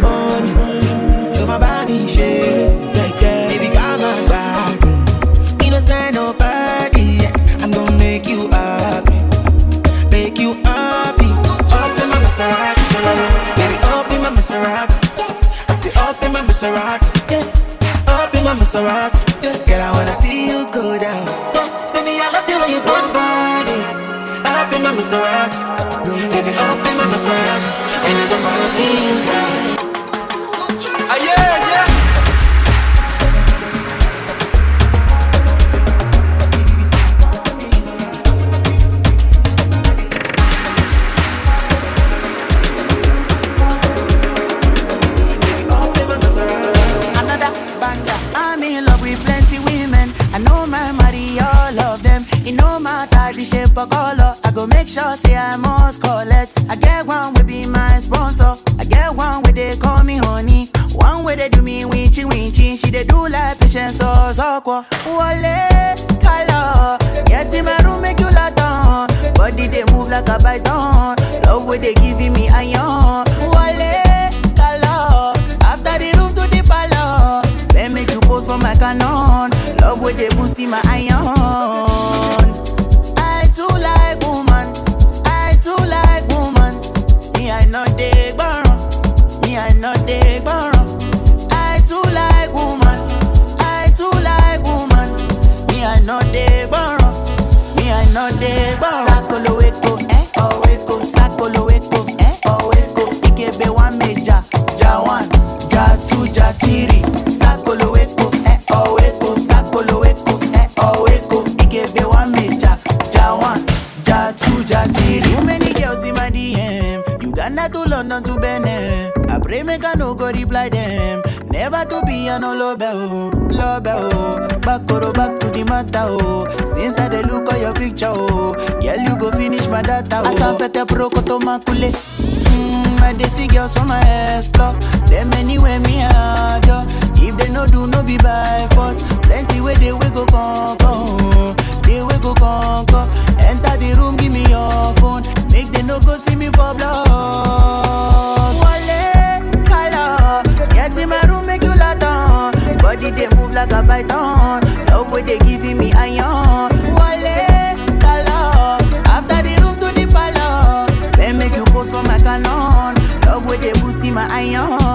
my 164.13 164.27
iron. 164.31 164.92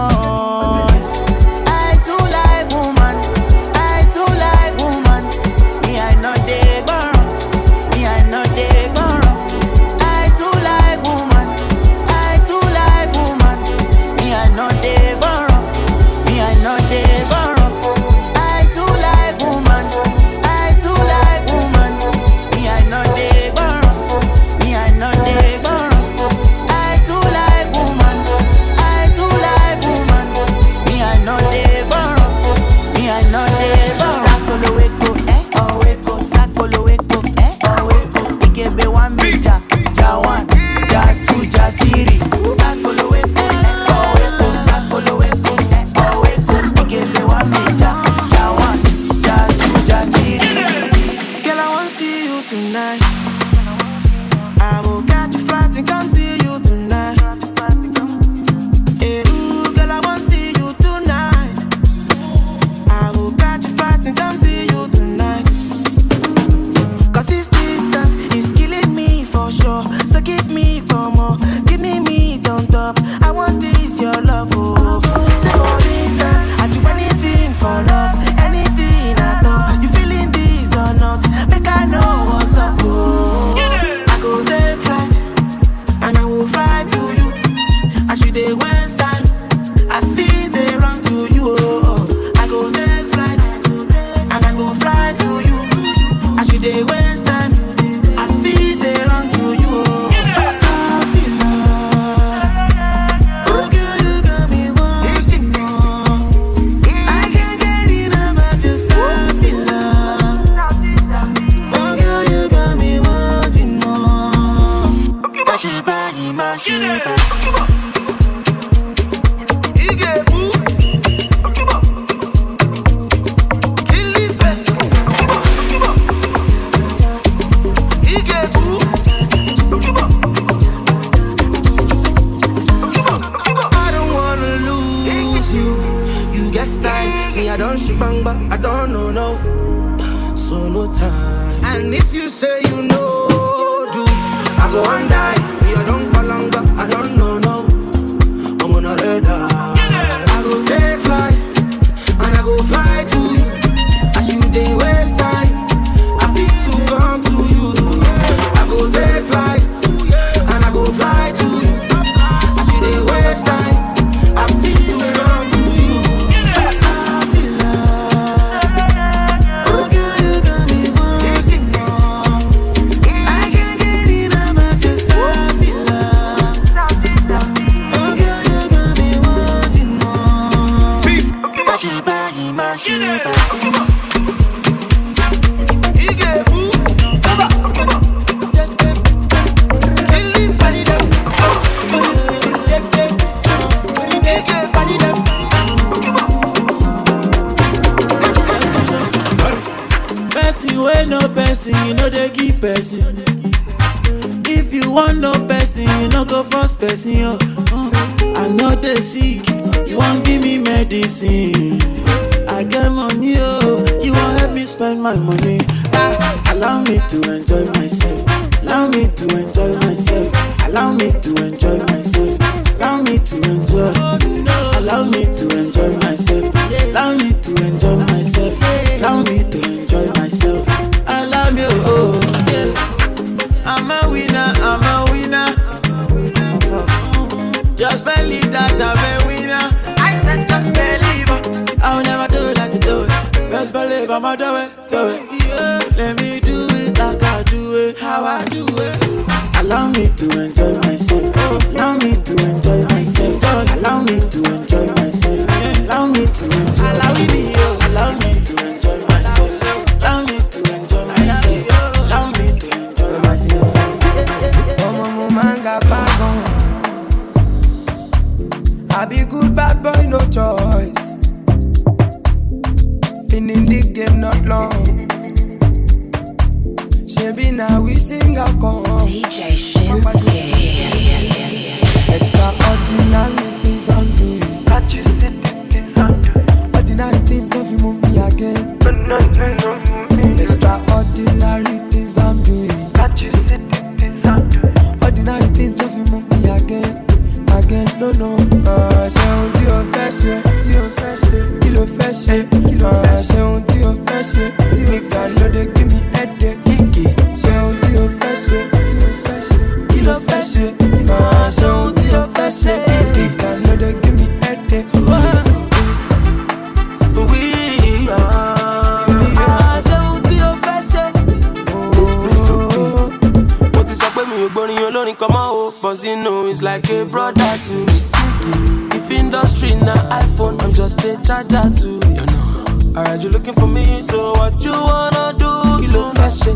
charger 331.27 331.67
too. 331.75 331.99
You 332.15 332.23
know. 332.23 332.95
Alright, 332.95 333.21
you 333.21 333.29
looking 333.29 333.53
for 333.53 333.67
me, 333.67 333.83
so 334.01 334.31
what 334.39 334.55
you 334.63 334.71
wanna 334.71 335.35
do? 335.35 335.51
Kilo 335.83 336.11
fresh 336.15 336.39
shit. 336.39 336.55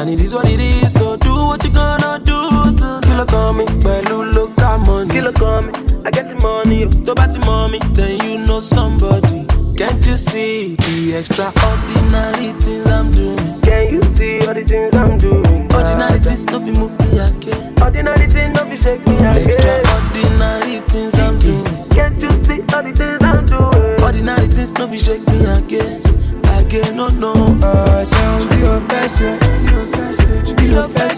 And 0.00 0.08
it 0.08 0.24
is 0.24 0.32
what 0.32 0.48
it 0.48 0.58
is, 0.58 0.94
so 0.94 1.16
do 1.18 1.28
what 1.44 1.62
you 1.62 1.70
gonna 1.70 2.18
do. 2.24 2.40
Kilo 3.04 3.26
coming, 3.26 3.68
me, 3.68 3.82
pẹ̀lú 3.84 4.34
local 4.34 4.78
money. 4.88 5.12
Kilo 5.12 5.32
coming, 5.32 5.72
me, 5.72 5.80
I 6.06 6.10
get 6.10 6.26
the 6.32 6.36
money. 6.40 6.88
Don't 7.04 7.18
ti 7.20 7.26
the 7.36 7.40
mi, 7.44 7.78
then 7.92 8.16
you 8.24 8.38
know 8.46 8.60
somebody. 8.60 9.44
Can't 9.76 10.04
you 10.06 10.16
see 10.16 10.76
the 10.76 11.16
extraordinary 11.20 12.52
things 12.56 12.86
I'm 12.96 13.10
doing? 13.12 13.60
Can 13.60 13.82
you 13.92 14.02
see 14.16 14.40
all 14.46 14.54
the 14.54 14.64
things 14.64 14.94
I'm 14.96 15.16
doing? 15.18 15.68
Ordinary 15.76 16.18
things, 16.18 16.46
nothing 16.46 16.76
move 16.80 16.96
me 17.00 17.20
again. 17.20 17.76
Ordinary 17.84 18.26
things, 18.28 18.52
nothing 18.56 18.80
shake 18.80 19.06
me 19.06 19.16
again. 19.16 19.89
dance, 24.70 24.78
no 24.78 24.86
be 24.88 24.96
shake 24.98 25.26
me 25.28 25.44
again. 25.44 26.00
Again, 26.58 26.96
no, 26.96 27.08
no. 27.08 27.32
Uh, 27.62 28.04
shall 28.04 28.48
be 28.48 28.56
your 28.58 28.80
best, 28.88 29.20
yeah. 29.20 29.38
Be 30.56 30.64
your 30.66 30.88
best, 30.88 30.96
yeah. 30.96 31.09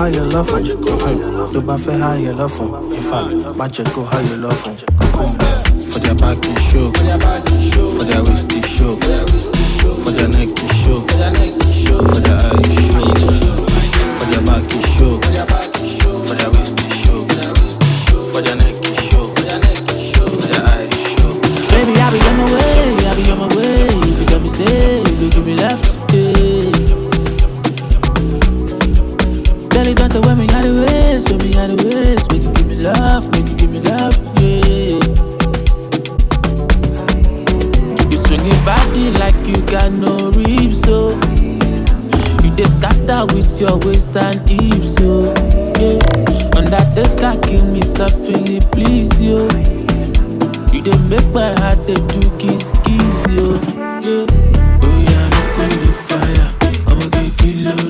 how 0.00 0.06
you 0.06 0.22
love 0.22 0.48
how 0.48 2.14
you 2.14 2.32
love 2.32 2.56
him. 2.58 2.92
In 2.92 3.02
fact, 3.02 3.28
má 3.58 3.68
how 3.68 4.20
you 4.20 4.36
love 4.36 4.64
him. 4.64 4.76
For 5.92 5.98
their 5.98 6.14
back 6.14 6.40
to 6.40 6.60
show. 6.60 7.59
and 44.16 44.48
hips, 44.48 44.94
so 44.96 45.24
Yeah. 45.80 45.98
On 46.58 46.64
that 46.66 46.92
deck 46.94 47.22
I 47.22 47.36
kill 47.46 47.64
me 47.66 47.82
softly, 47.82 48.60
please, 48.72 49.10
yo. 49.20 49.48
You 50.72 50.82
dey 50.82 50.98
make 51.08 51.26
my 51.32 51.50
heart 51.60 51.78
dey 51.86 51.94
do 51.94 52.20
kiss, 52.38 52.64
kiss, 52.84 53.18
yo. 53.28 53.54
Yeah. 54.00 54.26
Oh 54.82 54.96
yeah, 55.06 55.30
I'm 55.32 55.56
going 55.56 55.78
to 55.86 55.92
fire. 56.08 56.48
I'm 56.88 57.10
going 57.10 57.30
to 57.30 57.36
kill 57.42 57.89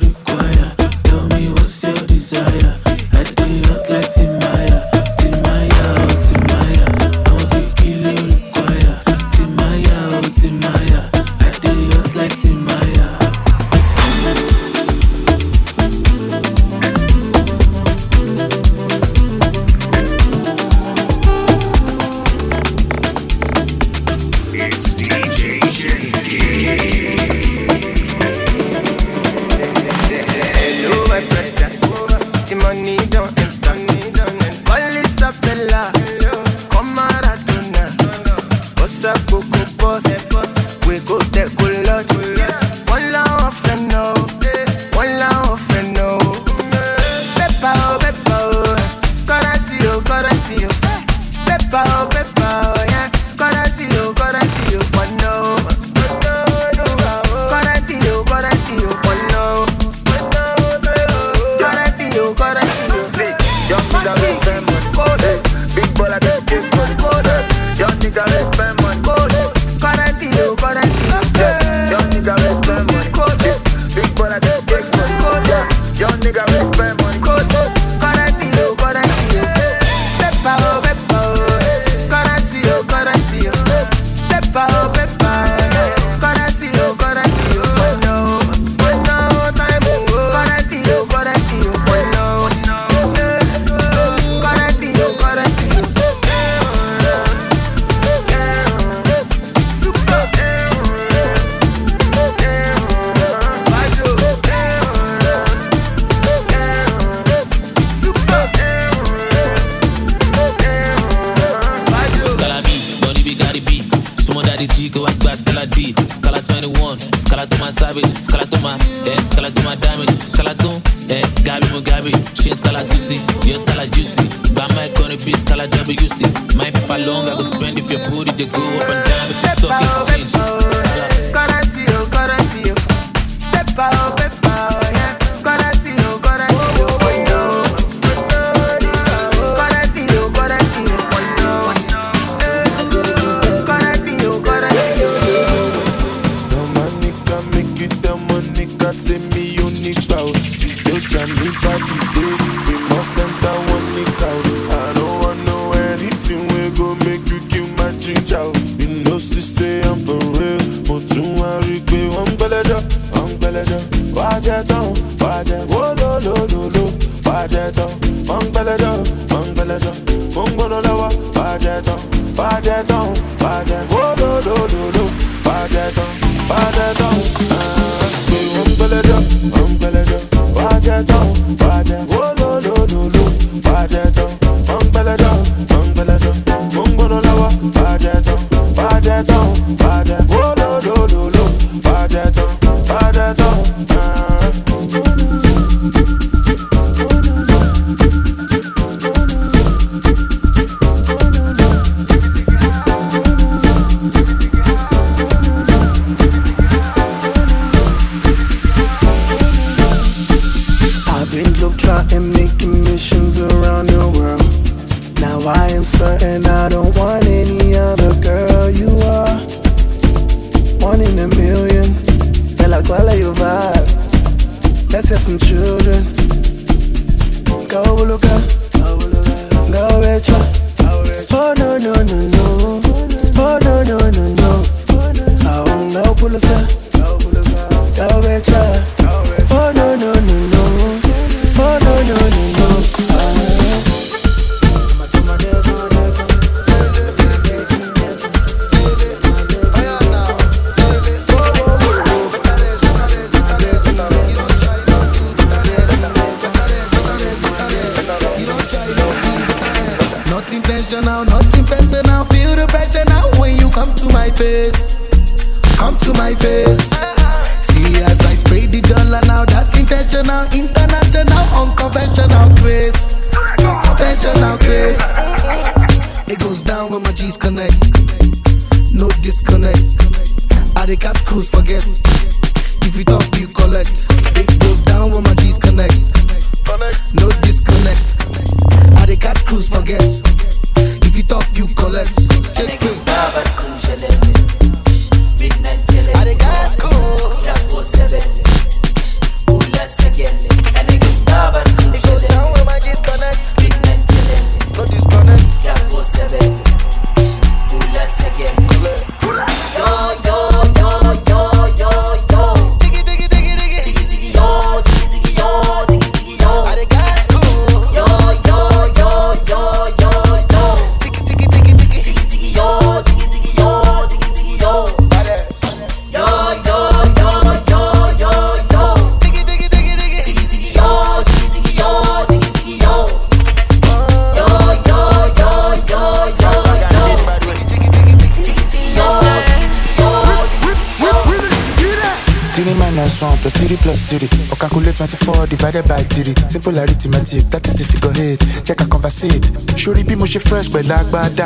polarity 346.61 347.09
matic 347.09 347.49
that 347.49 347.65
is 347.67 347.81
if 347.81 347.93
you 347.93 347.99
go 347.99 348.09
hate 348.13 348.39
check 348.65 348.81
a 348.81 348.85
conversate. 348.85 349.45
Sori 349.77 350.03
bí 350.03 350.15
mo 350.15 350.25
ṣe 350.25 350.39
fresh 350.39 350.69
pẹ̀lú 350.69 350.93
agbada 350.93 351.45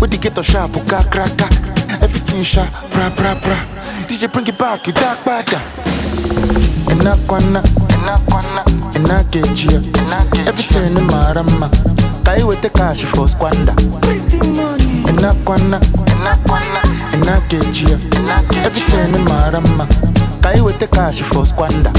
wey 0.00 0.08
di 0.08 0.18
gate 0.18 0.38
of 0.38 0.46
sharp 0.46 0.72
kakraka 0.86 1.46
everything 2.02 2.42
sharp 2.44 2.70
pra 2.92 3.10
pra 3.10 3.34
pra. 3.36 3.56
Dj 4.08 4.26
bring 4.32 4.46
it 4.48 4.58
back 4.58 4.84
ìdá 4.86 5.16
padà. 5.24 5.60
ẹ̀nà 6.92 7.12
kwana 7.26 7.60
ẹ̀nà 7.94 8.14
kwana 8.28 8.62
ẹ̀nà 8.96 9.16
kejì 9.32 9.68
ẹ̀ 9.68 10.48
everything 10.48 10.94
ni 10.94 11.00
màrà 11.00 11.42
mà 11.60 11.68
kàyé 12.24 12.42
wètè 12.44 12.68
cash 12.78 13.02
for 13.04 13.28
squander. 13.28 13.74
ẹ̀nà 15.10 15.30
kwana 15.44 15.78
ẹ̀nà 16.12 16.32
kwana 16.46 16.80
ẹ̀nà 17.14 17.34
kejì 17.48 17.86
ẹ̀ 17.94 17.98
everything 18.66 19.06
ni 19.12 19.18
màrà 19.28 19.60
mà 19.78 19.84
kàyé 20.42 20.60
wètè 20.66 20.86
cash 20.96 21.22
for 21.22 21.46
squander. 21.46 21.92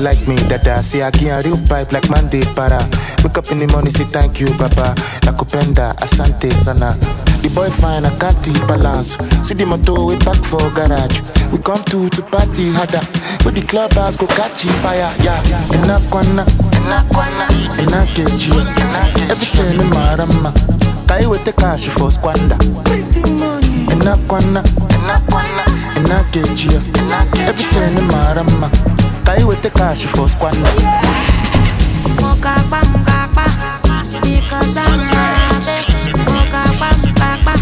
like 0.00 0.26
me, 0.26 0.36
dada. 0.48 0.82
Say 0.82 1.00
a 1.00 1.10
real 1.42 1.58
pipe 1.68 1.92
like 1.92 2.08
Monday 2.10 2.42
para. 2.54 2.80
Wake 3.22 3.36
up 3.38 3.50
in 3.50 3.58
the 3.58 3.66
morning, 3.68 3.90
say 3.90 4.04
thank 4.04 4.40
you, 4.40 4.48
baba. 4.58 4.94
Nakupenda, 5.24 5.94
asante 6.00 6.52
sana. 6.52 6.92
The 7.42 7.48
boy 7.54 7.70
fine, 7.70 8.04
I 8.04 8.10
can't 8.18 8.36
balance. 8.68 9.16
See 9.46 9.54
the 9.54 9.66
motor 9.66 10.04
we 10.04 10.16
back 10.24 10.36
for 10.44 10.60
garage. 10.72 11.20
We 11.52 11.58
come 11.58 11.82
to 11.84 12.08
to 12.08 12.22
party 12.22 12.70
harder. 12.72 13.00
With 13.44 13.54
the 13.56 13.64
club 13.66 13.92
house 13.94 14.16
go 14.16 14.26
catch 14.26 14.62
fire, 14.82 15.12
yeah. 15.22 15.42
Enakwana, 15.74 16.44
ena 17.78 18.06
kesi. 18.14 18.52
everything 19.30 19.80
in 19.80 19.88
marama. 19.90 20.52
Kai 21.08 21.26
with 21.26 21.44
the 21.44 21.52
cash 21.52 21.88
for 21.88 22.10
squander. 22.10 22.56
Enakwana, 23.90 24.62
ena 25.96 26.24
kesi. 26.32 26.68
everything 27.48 27.96
in 27.98 28.06
marama 28.06 28.70
iweta 29.38 29.70
cash 29.70 30.06
for 30.06 30.28
because 34.22 34.76
I'm 34.76 35.00
happy. 35.00 35.78
Mukakpa 36.24 36.88
mukakpa, 37.02 37.54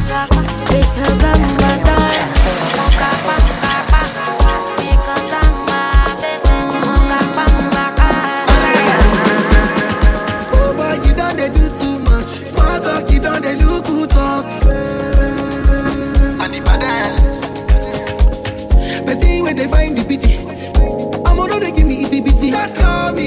because 0.70 1.24
I'm 1.24 1.44
happy. 1.44 1.87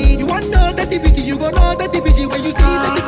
You 0.01 0.25
want 0.25 0.49
no 0.49 0.73
that 0.73 0.89
bitch, 0.89 1.25
you 1.25 1.37
go 1.37 1.49
no 1.49 1.75
that 1.75 1.91
bitch 1.91 2.27
when 2.27 2.43
you 2.43 2.49
see 2.49 2.53
that. 2.53 3.00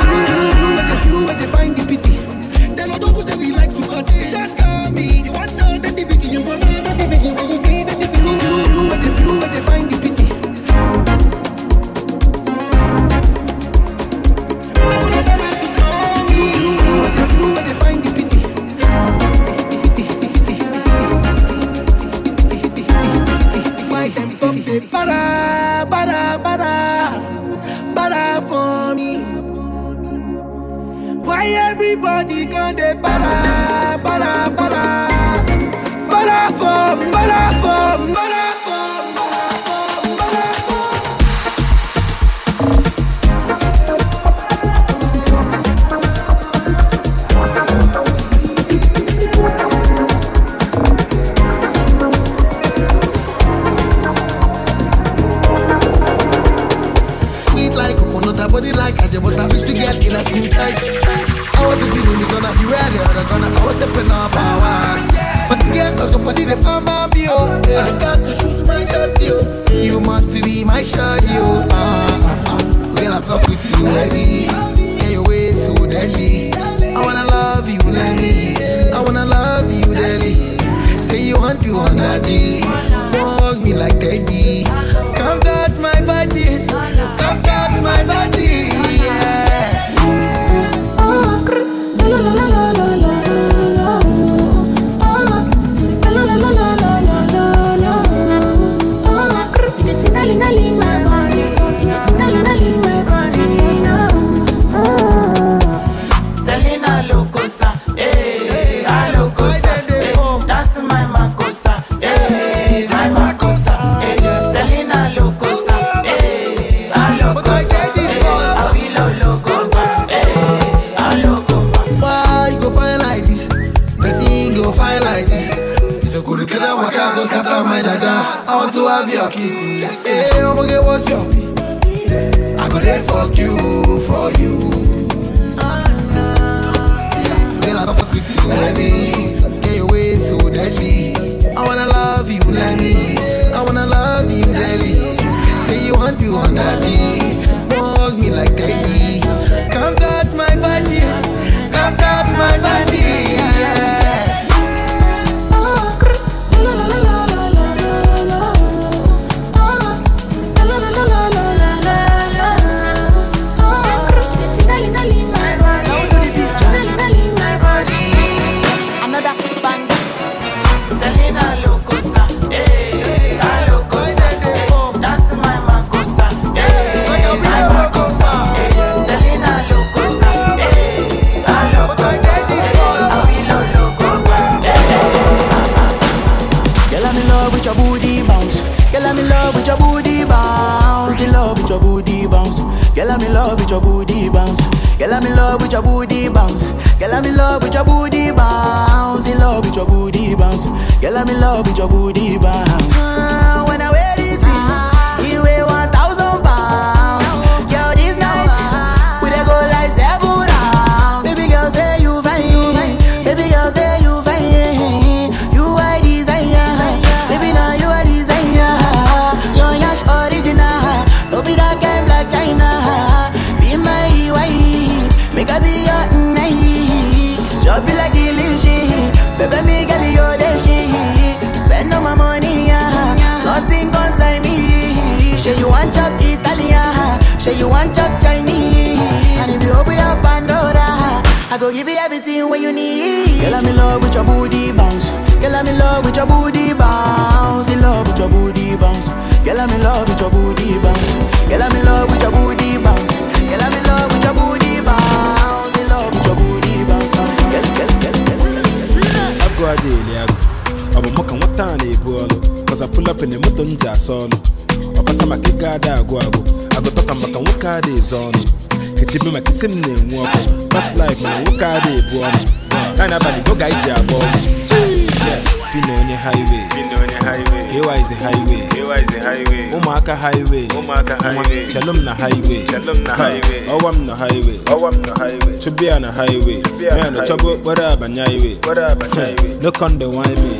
No 289.73 289.79
conde 289.79 290.05
wine 290.05 290.35
me. 290.41 290.59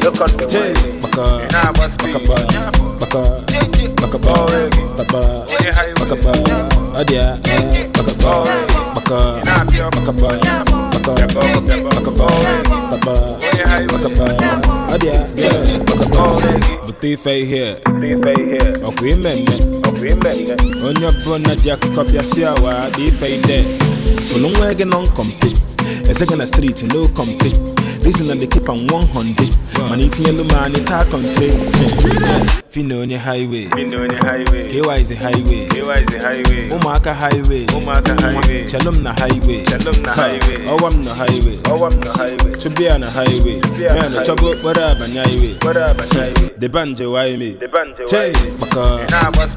Jay, 0.50 0.74
baka 1.02 1.26
baka 2.00 2.20
ba 2.28 2.36
baka 3.00 3.22
baka 4.02 4.18
ba 4.18 4.34
baba 4.98 5.46
baka 6.00 6.16
ba 6.24 6.32
adia 7.00 7.38
eh 7.46 7.90
baka 7.94 8.14
ba 8.22 8.44
baka 8.96 9.20
baka 9.92 10.12
ba 10.12 10.30
baka 10.92 11.14
baka 11.94 12.12
ba 12.12 12.28
baba 12.92 13.16
baka 13.92 14.10
ba 14.10 14.28
adia 14.94 15.18
eh 15.38 15.80
baka 15.86 16.06
ba. 16.10 16.24
Bute 16.86 17.14
ife 17.14 17.40
ihe 17.40 17.76
ọkwa 18.84 19.08
ime 19.10 19.36
mme 19.36 20.34
onye 20.88 21.08
ọbụla 21.08 21.56
ji 21.56 21.72
akụkọ 21.72 22.04
bịa 22.04 22.24
si 22.24 22.46
awa 22.46 22.90
dị 22.98 23.06
ife 23.08 23.28
ide 23.36 23.64
fụlụ 24.30 24.48
nwa 24.50 24.74
gị 24.74 24.86
nọ 24.86 25.00
nkọmpe 25.04 25.48
eze 26.10 26.26
gị 26.26 26.36
na 26.38 26.46
street 26.46 26.84
no 26.94 27.08
kompe 27.08 27.50
reason 28.04 28.28
na 28.28 28.36
they 28.36 28.48
keep 28.48 28.70
am 28.70 28.78
100 28.78 29.90
mana 29.90 30.04
itinyelu 30.04 30.44
m 30.44 30.56
anyị 30.64 30.80
taa 30.90 31.04
kọntre 31.06 31.48
fi 32.74 32.82
na 32.84 32.96
onye 32.98 33.18
highway. 33.18 33.66
KY 33.70 35.02
is 35.02 35.10
the 35.10 35.16
highway. 35.16 35.68
Ụmụaka 36.74 37.14
highway. 37.14 37.66
Nwa, 37.66 38.02
chelụ 38.68 38.92
m 38.92 39.04
na 39.04 39.14
highway. 39.14 39.64
Ha, 40.16 40.28
ọwa 40.74 40.90
m 40.94 41.04
na 41.06 41.14
highway. 41.14 41.58
Chụbịa 42.60 42.98
na 43.00 43.10
highway. 43.12 43.62
Men 43.78 44.14
chọba 44.26 44.48
okporo 44.50 44.86
abanye 44.86 45.20
highway 45.22 45.54
deba 46.58 46.86
nje 46.86 47.06
waye 47.06 47.38
me 47.38 47.54
che 48.10 48.34
baka 48.60 48.98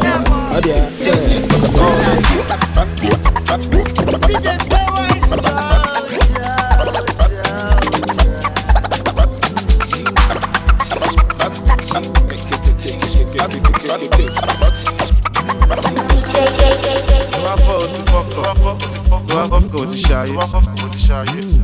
baba 18.43 18.75
baka 18.75 18.96
ba 19.27 19.57
adia 19.83 20.23
eh 20.23 20.33
baka 20.35 20.59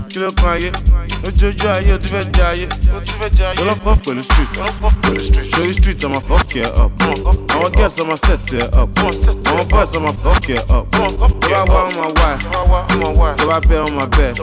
kí 0.09 0.19
ló 0.19 0.29
kan 0.35 0.49
ayé 0.53 0.69
lójoojú 1.23 1.67
ayé 1.69 1.93
o 1.93 1.97
ti 1.97 2.09
fẹ́ 2.09 2.23
jẹ 2.33 2.43
ayé 2.51 2.67
lọ́lọ́pọ̀ 3.59 3.95
pẹ̀lú 4.05 4.23
street. 4.23 4.49
Sórí 5.55 5.73
street. 5.73 6.03
Ọmọ 6.03 6.19
fuck 6.27 6.51
ẹ̀ 6.55 6.67
up? 6.85 6.91
Àwọn 7.53 7.71
girls 7.77 7.95
ọmọ 8.01 8.15
set 8.25 8.51
ẹ̀ 8.53 8.67
up. 8.81 8.89
Àwọn 9.49 9.65
boys 9.69 9.91
ọmọ 9.97 10.11
fuck 10.23 10.47
ẹ̀ 10.49 10.61
up. 10.77 10.85
Tó 10.91 11.47
bá 11.49 11.63
wá 11.73 11.81
ọmọ 11.89 12.05
wá 12.19 12.29
tó 13.37 13.45
bá 13.47 13.59
bẹ́ 13.69 13.79
ọmọ 13.87 14.05
bẹ́. 14.17 14.33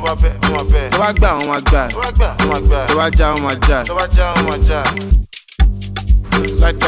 Tó 0.91 0.99
bá 0.99 1.13
gbà 1.13 1.29
ọmọ 1.41 1.57
gbà. 1.69 1.83
Tó 2.89 2.95
bá 2.95 3.07
já 3.19 3.27
ọmọ 3.35 3.51
já. 3.69 3.81
Like 6.61 6.79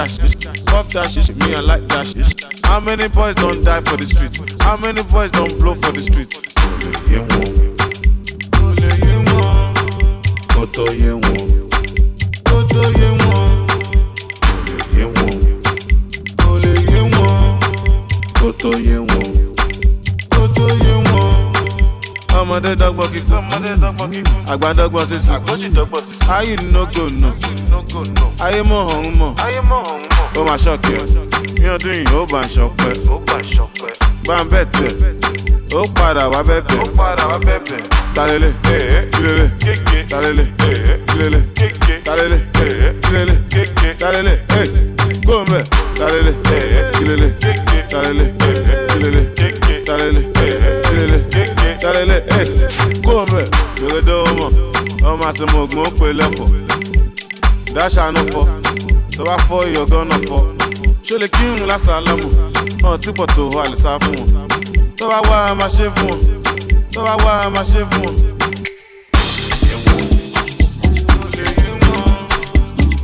fuck 0.70 0.88
that 0.88 1.11
shit, 1.11 1.34
me 1.36 1.55
I 1.55 1.61
like 1.61 1.88
shit. 2.07 2.45
How 2.64 2.80
many 2.80 3.09
boys 3.09 3.34
don't 3.34 3.64
die 3.64 3.80
for 3.80 3.97
the 3.97 4.07
streets? 4.07 4.38
How 4.62 4.76
many 4.76 5.03
boys 5.03 5.30
don't 5.30 5.59
blow 5.59 5.74
for 5.74 5.93
the 5.93 6.03
streets? 6.03 6.40
Yeah, 7.11 7.26
ye 9.05 9.14
wọn, 9.28 9.74
kótó 10.55 10.84
ye 10.93 11.12
kótó 12.45 12.82
ye 12.99 13.09
wọn, 15.14 15.32
ole 16.47 16.72
ye 18.86 18.97
wọn, 18.99 19.32
ọmọdé 22.43 22.70
dọ́gbọ́n 22.80 23.09
kíkọ́ 23.14 23.38
àgbà 24.53 24.68
dọ́gbọ́n 24.78 25.07
sísun. 25.11 25.34
Ayé 26.36 26.57
nógò 26.74 27.03
nù 27.20 27.28
ayé 28.45 28.61
mọ̀ 28.70 28.80
ọ̀hún 28.93 29.14
mọ̀. 29.20 29.32
Ó 30.38 30.40
máa 30.49 30.59
ṣọ̀kẹ́ 30.64 30.99
ní 31.61 31.66
ọdún 31.74 31.95
yìí 31.99 32.14
ó 32.18 32.26
bá 32.32 32.40
ń 32.43 32.47
ṣọpẹ́. 32.55 32.93
Bá 34.26 34.36
ń 34.45 34.49
bẹ̀ 34.53 34.64
tẹ̀. 34.74 34.90
Ó 35.78 35.80
padà 35.97 36.24
wá 36.32 36.40
bẹ̀bẹ̀ 36.49 36.76
talele 38.14 38.49
kilele 39.12 39.45
talele 40.11 40.45
kilele 40.59 41.40
talele 42.05 42.38
kilele 43.03 43.34
talele 44.01 44.32
gómẹ 45.26 45.61
talele 45.99 46.32
kilele 46.97 47.28
talele 47.90 48.24
kilele 48.93 49.22
talele 49.86 50.20
kilele 50.84 51.18
talele 51.83 52.16
gómẹ 53.05 53.43
yòlódé 53.80 54.14
ọmọ 54.28 54.47
ọmọ 55.11 55.24
àsèmọ 55.30 55.59
ògùn 55.64 55.85
ó 55.87 55.91
pè 55.99 56.07
lẹfọ. 56.18 56.45
Dáṣà 57.74 58.05
ló 58.14 58.20
fọ. 58.33 58.43
Tó 59.16 59.24
bá 59.28 59.37
fọ 59.49 59.57
ìyọgán 59.70 60.05
náà 60.09 60.18
fọ. 60.28 60.39
Ṣó 61.07 61.14
lè 61.22 61.26
kírun 61.35 61.66
lásàlámù 61.70 62.28
hàn 62.83 62.97
tí 63.03 63.11
pọ̀ 63.18 63.26
tó 63.37 63.43
àlùsá 63.62 63.91
fún 64.03 64.14
wọn. 64.18 64.49
Tó 64.99 65.05
bá 65.09 65.18
wá 65.30 65.55
máa 65.59 65.68
ṣe 65.76 65.85
fún 65.97 66.11
wọn. 66.11 66.20
Tó 66.93 67.01
bá 67.07 67.14
wá 67.24 67.51
máa 67.55 67.64
ṣe 67.72 67.80
fún 67.91 68.03
wọn. 68.07 68.16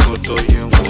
Kótó 0.07 0.35
yé 0.53 0.61
wọn, 0.73 0.85
kótó 0.85 0.88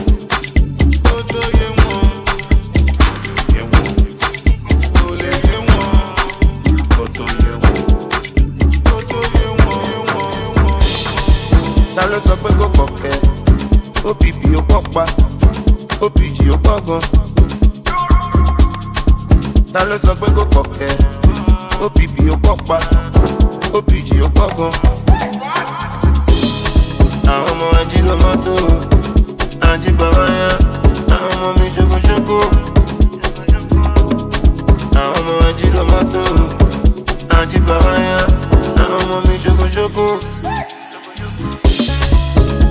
pa. 14.98 15.04
Opg 16.04 16.38
ó 16.54 16.56
pọ̀ 16.64 16.78
gan. 16.86 17.02
Ta 19.72 19.80
ló 19.88 19.96
sọ 20.04 20.12
pé 20.20 20.26
kò 20.36 20.44
kọ̀kẹ́ 20.54 20.90
opp 21.84 21.98
ó 22.32 22.36
pọ̀ 22.44 22.56
pa. 22.68 22.76
Opg 23.76 24.08
ó 24.26 24.28
pọ̀ 24.36 24.48
gan. 24.56 24.72
àwọn 27.32 27.50
ọmọ 27.52 27.66
ají 27.80 27.98
ló 28.08 28.14
mọ́tò 28.24 28.54
ají 29.70 29.90
bàbá 30.00 30.24
yá. 30.40 30.50
Àwọn 31.14 31.32
ọmọ 31.36 31.48
mi 31.58 31.66
ṣokoṣoko. 31.74 32.38
Àwọn 35.02 35.20
ọmọ 35.20 35.34
ají 35.48 35.66
ló 35.76 35.82
mọ́tò 35.92 36.22
ají 37.38 37.58
bàbá 37.68 37.92
yá. 38.08 38.18
Àwọn 38.82 39.00
ọmọ 39.04 39.16
mi 39.26 39.34
ṣokoṣoko. 39.44 40.06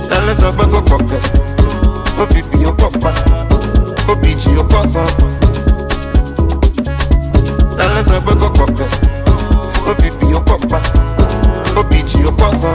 Tẹ́lẹ̀ 0.08 0.34
sọ 0.40 0.48
pé 0.56 0.64
kò 0.72 0.80
pọ̀kẹ́ 0.90 1.20
OPP 1.22 1.26
ó 1.26 1.32
pọ̀ 1.32 1.36
pa 1.36 1.47
obibi 2.22 2.66
okpokpa 2.66 3.12
obiji 4.12 4.50
okpokpa 4.60 5.02
ẹlẹsẹ 7.84 8.16
gbẹgbẹ 8.24 8.48
kọkọ 8.58 8.84
obibi 9.90 10.26
okpokpa 10.38 10.78
obiji 11.80 12.18
okpokpa. 12.28 12.70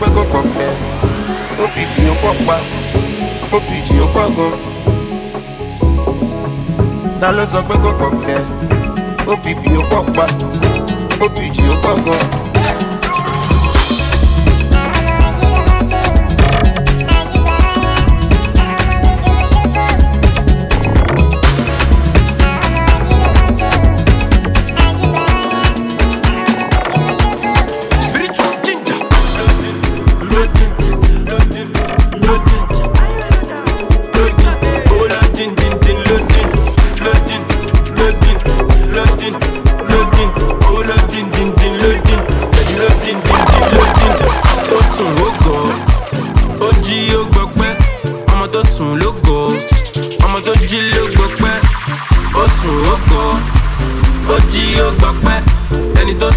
Pọ̀ 0.00 0.08
pa 0.12 0.20
OPG 1.64 1.94
ó 4.02 4.06
pọ̀ 4.14 4.26
gan. 4.36 4.52
ló 4.56 4.64
sọ 4.72 4.78
pé 4.88 4.94
kò 5.04 5.10
kọ̀kẹ́ 5.20 5.20
OPP 5.22 5.22
ó 5.30 5.42
pọ̀ 5.50 5.62
pa 6.16 6.24
OPG 6.34 6.36
ó 6.52 6.54
pọ̀ 6.94 7.16
gan 7.16 7.20
ta 7.20 7.28
ló 7.36 7.42
sọ 7.52 7.58
pé 7.68 7.74
kò 7.84 7.90
kọ̀kẹ́ 8.00 8.38
OPP 9.32 9.62
ó 9.80 9.82
pọ̀ 9.90 10.02
pa 10.16 10.24
OPG 11.24 11.56
ó 11.72 11.74
pọ̀ 11.84 11.94
gan. 12.04 12.35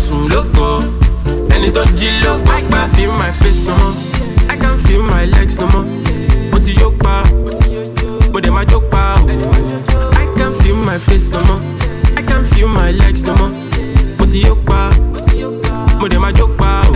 Sùn 0.08 0.28
ló 0.34 0.42
gọ̀, 0.56 0.82
ẹni 1.56 1.70
tó 1.76 1.84
jí 1.98 2.08
ló. 2.26 2.34
I 2.72 2.88
feel 2.96 3.12
my 3.12 3.32
face 3.42 3.66
no 3.68 3.76
more, 3.78 3.94
I 4.50 4.56
can 4.58 4.78
feel 4.86 5.04
my 5.04 5.26
legs 5.26 5.60
no 5.60 5.68
more, 5.68 5.86
mo 6.52 6.58
ti 6.60 6.74
yó 6.82 6.90
pa, 7.00 7.24
mo 8.34 8.40
dẹ̀ 8.40 8.52
máa 8.52 8.64
jó 8.66 8.80
pa 8.92 9.16
o. 9.22 9.28
I 10.22 10.26
can 10.38 10.52
feel 10.62 10.76
my 10.76 10.98
face 10.98 11.30
no 11.32 11.40
more, 11.48 11.62
I 12.18 12.22
can 12.22 12.44
feel 12.52 12.68
my 12.68 12.92
legs 12.92 13.24
no 13.24 13.34
more, 13.36 13.52
mo 14.20 14.26
ti 14.26 14.42
yó 14.44 14.56
pa, 14.66 14.90
mo 16.00 16.08
dẹ̀ 16.08 16.20
máa 16.20 16.32
jó 16.32 16.48
pa 16.58 16.82
o. 16.90 16.92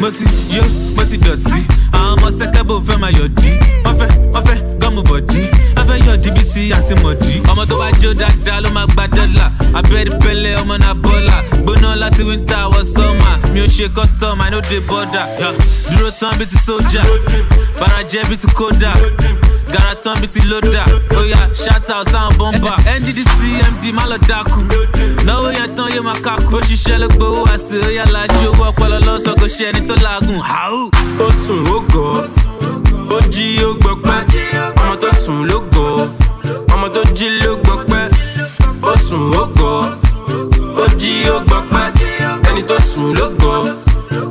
Mo 0.00 0.10
ti 0.10 0.24
yó 0.56 0.62
mo 0.96 1.02
ti 1.10 1.16
dọ̀tí. 1.18 1.60
Àwọn 1.92 2.14
ọmọ 2.18 2.28
sẹ́kẹ́bù 2.38 2.74
fẹ́ 2.86 2.98
máa 3.02 3.10
yọ̀dí. 3.18 3.50
Wọ́n 3.84 3.94
fẹ́ 3.98 4.08
wọ́n 4.32 4.42
fẹ́ 4.46 4.58
gọ́ọ̀mù 4.90 5.02
bọ̀dí 5.10 5.42
wọ́n 5.76 5.86
fẹ́ 5.88 5.98
yọ̀dí 6.06 6.30
bíi 6.36 6.44
ti 6.52 6.62
àti 6.76 6.94
mọ̀dí 7.02 7.32
ọmọ 7.50 7.62
tó 7.70 7.76
bá 7.80 7.88
jó 8.02 8.10
dáadáa 8.20 8.60
ló 8.64 8.68
máa 8.76 8.86
gba 8.92 9.04
dọ́là. 9.16 9.46
Abẹ́rẹ́ 9.78 10.18
pẹ́lẹ́ 10.22 10.58
ọmọ 10.62 10.74
náà 10.82 10.94
bọ́là. 11.02 11.36
Gbóná 11.62 11.90
láti 12.02 12.22
wíńtà 12.28 12.58
wọ 12.72 12.80
sọ́mà 12.94 13.30
mi 13.52 13.60
ò 13.64 13.66
ṣe 13.74 13.86
custom 13.96 14.40
i 14.40 14.50
no 14.50 14.60
dey 14.60 14.80
border 14.88 15.26
yeah. 15.40 15.54
dúró 15.90 16.10
tán 16.20 16.32
bíi 16.38 16.46
ti 16.50 16.56
sójà. 16.66 17.02
Barajẹ́ 17.80 18.24
bíi 18.28 18.36
ti 18.42 18.46
kódà. 18.58 18.92
Gara 19.72 19.94
tán 20.02 20.16
bíi 20.20 20.28
ti 20.28 20.40
lódà. 20.50 20.84
Oya 21.18 21.40
shout 21.62 21.90
out 21.94 22.06
sáwọn 22.12 22.34
bọ́mbà 22.38 22.72
nddc 23.00 23.38
md 23.72 23.84
má 23.96 24.04
lọ 24.10 24.16
dákú. 24.28 24.60
Náwó 25.26 25.48
yẹn 25.58 25.68
tán 25.76 25.88
yóò 25.94 26.02
máa 26.08 26.18
kákú. 26.24 26.56
Ó 26.56 26.60
ṣiṣẹ́ 26.60 26.98
ló 27.02 27.08
gbowó 27.14 27.44
àṣẹ 27.54 27.78
ó 27.86 27.90
yà 27.98 28.04
lájú 28.14 28.48
owó 28.50 28.64
ọpọlọ 28.70 28.98
lọ́sọ̀ 29.06 29.34
kò 29.40 29.46
ṣe 29.54 29.64
ẹni 29.70 29.80
tó 29.88 29.94
làágùn 30.04 30.40
hàù. 30.50 30.90
ó 31.26 31.28
sùn 31.46 31.60
ó 31.74 31.78
gọ̀. 31.92 32.26
Ó 33.16 33.18
jí 33.32 33.46
ó 33.68 33.70
gbọpẹ́ 33.80 34.18
ọmọ 34.66 34.79
tó 35.30 35.36
sùn 35.36 35.46
ló 35.46 35.58
gọ̀ 35.72 36.06
ọmọ 36.74 36.88
tó 36.94 37.02
jí 37.14 37.28
ló 37.44 37.52
gbọpẹ́ 37.64 38.10
ó 38.82 38.94
sùn 39.08 39.30
ó 40.82 40.86
jí 41.00 41.12
ó 41.34 41.38
gbọpẹ́ 41.46 41.92
ẹni 42.50 42.62
tó 42.68 42.74
sùn 42.94 43.14
ló 43.18 43.26
gọ̀ 43.40 43.74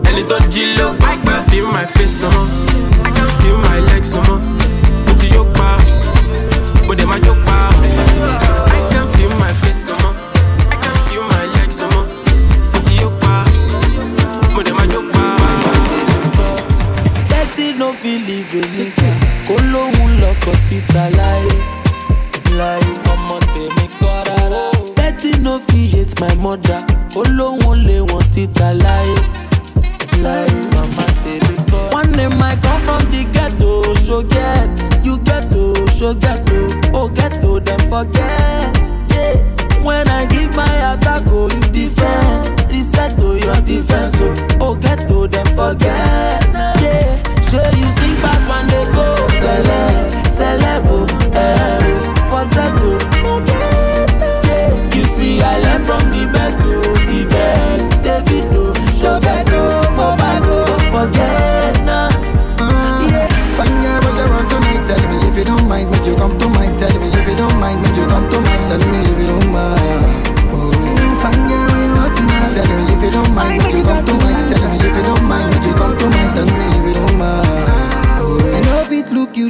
ẹni 0.09 0.23
tó 0.29 0.37
jí 0.51 0.63
ló 0.77 0.85
gbọpẹ́. 0.99 1.43
feel 1.49 1.65
my 1.75 1.85
face 1.95 2.23
more 2.23 2.47
I 3.05 3.09
can 3.15 3.27
feel 3.39 3.57
my 3.67 3.79
legs 3.89 4.13
no 4.15 4.48
my 26.49 26.55
mother 26.55 26.83
ó 27.15 27.23
lóhun 27.37 27.85
lé 27.87 27.99
wọn 28.01 28.23
síta 28.33 28.73
láyé 28.73 29.15
láyé 30.23 30.51
mama 30.73 31.03
tèmi 31.23 31.55
kọ́. 31.71 31.93
One 31.93 32.11
name 32.17 32.41
I 32.41 32.55
come 32.63 32.81
from 32.85 33.03
the 33.11 33.23
ghetto 33.33 33.93
so 34.05 34.23
get 34.23 34.69
you 35.05 35.17
ghetto 35.19 35.73
so 35.99 36.13
ghetto 36.13 36.59
oh 36.93 37.07
ghetto 37.09 37.59
dem 37.59 37.79
forget. 37.89 38.77
Yeah. 39.11 39.83
When 39.83 40.07
I 40.09 40.25
give 40.25 40.55
my 40.55 40.93
attack 40.93 41.23
oh 41.27 41.49
you 41.53 41.61
defend 41.71 42.71
reset 42.71 43.15
to 43.19 43.37
your 43.45 43.61
defense 43.61 44.15
oh 44.19 44.57
oh 44.61 44.75
ghetto 44.75 45.27
dem 45.27 45.45
forget. 45.55 46.43
Yeah. 46.81 47.21
Sure 47.49 47.71
you 47.77 47.89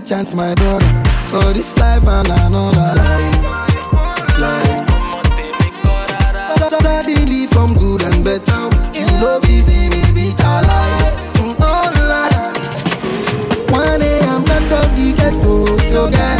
chance, 0.10 0.34
my 0.34 0.56
brother. 0.56 0.86
For 1.30 1.54
this 1.54 1.78
life 1.78 2.08
and 2.08 2.28
another 2.28 2.96
life. 2.96 3.44
life. 4.40 4.90
Suddenly 6.58 7.46
from 7.46 7.76
good 7.76 8.02
and 8.02 8.24
better, 8.24 8.70
you 8.98 9.06
know 9.22 9.40
easy 9.48 9.88
me 9.90 10.02
beat 10.16 10.40
alive. 10.40 11.14
Mm, 11.36 11.56
oh. 11.60 11.90
One 13.70 14.00
day 14.00 14.20
I'm 14.22 14.42
of 14.42 14.48
the 14.48 15.14
ghetto, 15.16 15.78
so 15.92 16.10
get 16.10 16.39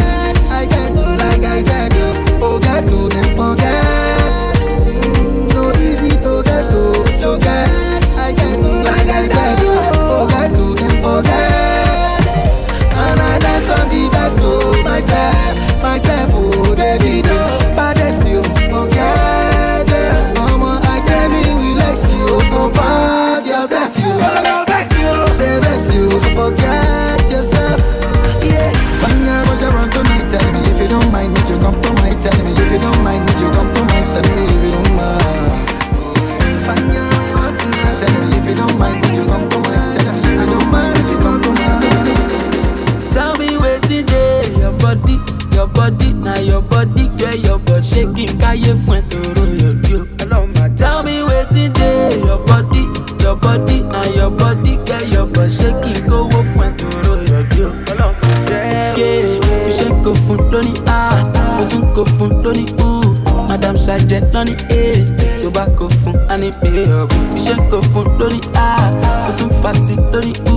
lóní 64.40 64.56
A, 64.70 64.74
eh. 64.74 65.04
tó 65.42 65.50
bá 65.50 65.66
kò 65.76 65.88
fún 65.88 66.14
pay 66.60 66.84
up. 67.02 67.12
Iṣẹ́ 67.36 67.70
kò 67.70 67.78
fún 67.92 68.06
lóní 68.18 68.40
A, 68.54 68.90
mo 69.26 69.32
tún 69.38 69.50
fa 69.62 69.72
sí 69.74 69.94
lóní 70.12 70.32
U. 70.52 70.56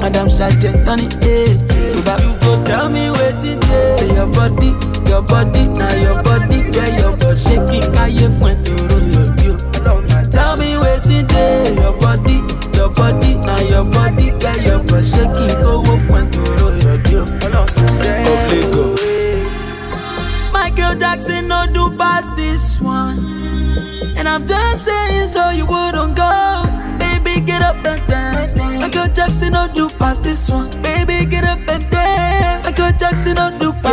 Madam 0.00 0.28
Sajẹ 0.30 0.70
lóní 0.86 1.06
A, 1.22 1.36
tó 1.94 2.00
bá 2.06 2.14
you 2.24 2.34
go 2.40 2.62
tell 2.64 2.88
me 2.90 3.10
wetin 3.10 3.58
dey 3.60 4.08
eh. 4.08 4.14
your 4.16 4.26
body, 4.26 4.70
your 5.08 5.22
body, 5.22 5.66
na 5.78 5.88
your 5.94 6.22
body 6.22 6.58
get 6.70 7.00
your 7.00 7.16
body 7.16 7.40
shaking 7.40 7.92
káyé 7.94 8.28
fún 8.38 8.50
ẹ 8.50 8.54
tòró 8.64 8.98
yòdì 9.14 9.48
o. 9.50 9.56
Tell 10.32 10.56
me 10.58 10.76
wetin 10.82 11.26
dey 11.26 11.64
eh. 11.64 11.82
your 11.82 11.94
body, 12.00 12.36
your 12.76 12.90
body, 12.90 13.34
Michael 13.46 13.84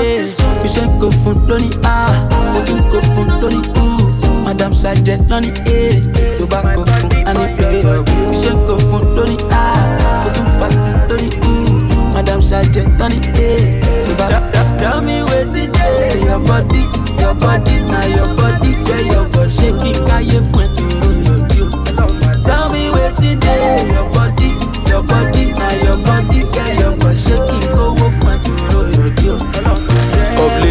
no 0.02 0.18
do 0.18 0.32
past 0.32 0.38
this 0.38 0.38
one. 0.38 0.62
You 0.62 0.70
should 0.74 1.00
go 1.00 1.10
fun 1.24 1.38
lóní 1.48 1.70
ah, 1.84 2.28
ojú 2.58 2.76
go 2.92 3.02
fun 3.16 3.28
lóní 3.42 3.62
ooh. 3.78 4.44
Madam 4.46 4.74
Sajẹ 4.76 5.18
lóní 5.30 5.52
eh, 5.66 6.02
tó 6.40 6.46
bá 6.46 6.62
go 6.76 6.84
fun 6.86 7.12
àní 7.26 7.46
play 7.58 7.80
up. 7.82 8.08
You 8.32 8.44
should 8.44 8.68
go 8.68 8.78
fun 8.90 9.16
lóní 9.16 9.38
ah, 9.52 10.26
ojú 10.28 10.44
fasi 10.60 10.92
lóní 11.10 11.30
ooh. 11.48 12.14
Madam 12.14 12.42
Sajẹ 12.42 12.84
lóní 13.00 13.20
eh, 13.40 13.82
tó 14.08 14.14
bá. 14.20 14.42
Tell 14.80 15.02
me 15.02 15.22
wetin 15.24 15.72
dey 15.72 16.24
your 16.26 16.40
body, 16.40 16.84
your 17.22 17.36
body 17.36 17.80
na 17.92 18.02
your 18.06 18.28
body, 18.36 18.72
get 18.86 19.06
your 19.06 19.26
body 19.30 19.52
shaking 19.52 20.06
káyé 20.08 20.42
fún 20.52 20.64
ẹ 20.64 20.68
tòró 20.78 21.12
yòdì 21.28 21.62
o. 21.62 21.68
Tell 22.46 22.70
me 22.74 22.90
wetin 22.90 23.40
dey 23.40 23.94
your 23.94 24.10
body, 24.10 24.50
your 24.90 25.04
body 25.04 25.54
na 25.54 25.70
your 25.86 25.98
body, 26.02 26.40
get 26.54 26.80
your 26.82 26.94
body 26.98 27.20
shaking 27.22 27.66
kówó 27.76 28.10
fún 28.20 28.32
ẹ 28.34 28.38
tòró 28.46 28.82
yòdì 28.98 29.71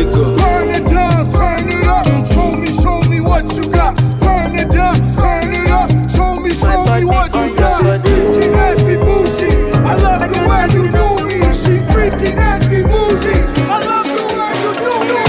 o. 0.01 0.09
Of 0.09 0.15
Lagos. 0.15 0.41
Turn 0.41 0.71
it 0.71 0.85
down, 0.87 1.31
turn 1.33 1.69
it 1.69 1.87
up. 1.87 2.07
Show 2.33 2.53
me, 2.53 2.67
show 2.83 3.01
me 3.09 3.21
what 3.21 3.45
you 3.57 3.69
got. 3.71 3.97
Turn 4.23 4.55
it 4.59 4.71
down, 4.71 4.97
turn 5.15 5.53
it 5.53 5.71
up. 5.71 5.91
Show 6.11 6.35
me, 6.37 6.51
show 6.51 6.85
me 6.95 7.05
what 7.05 7.35
you 7.35 7.55
got. 7.57 7.81
Freaky, 7.83 8.49
nasty, 8.51 8.97
bougie. 8.97 9.53
I 9.85 9.95
love 9.97 10.21
the 10.33 10.41
way 10.49 10.65
you 10.75 10.85
do 10.89 11.07
me. 11.27 11.39
She 11.61 11.75
freaky, 11.93 12.35
nasty, 12.35 12.83
bougie. 12.83 13.41
I 13.69 13.79
love 13.85 14.07
the 14.07 14.25
way 14.39 14.53
you 14.63 14.73
do 14.85 14.93
me. 15.09 15.21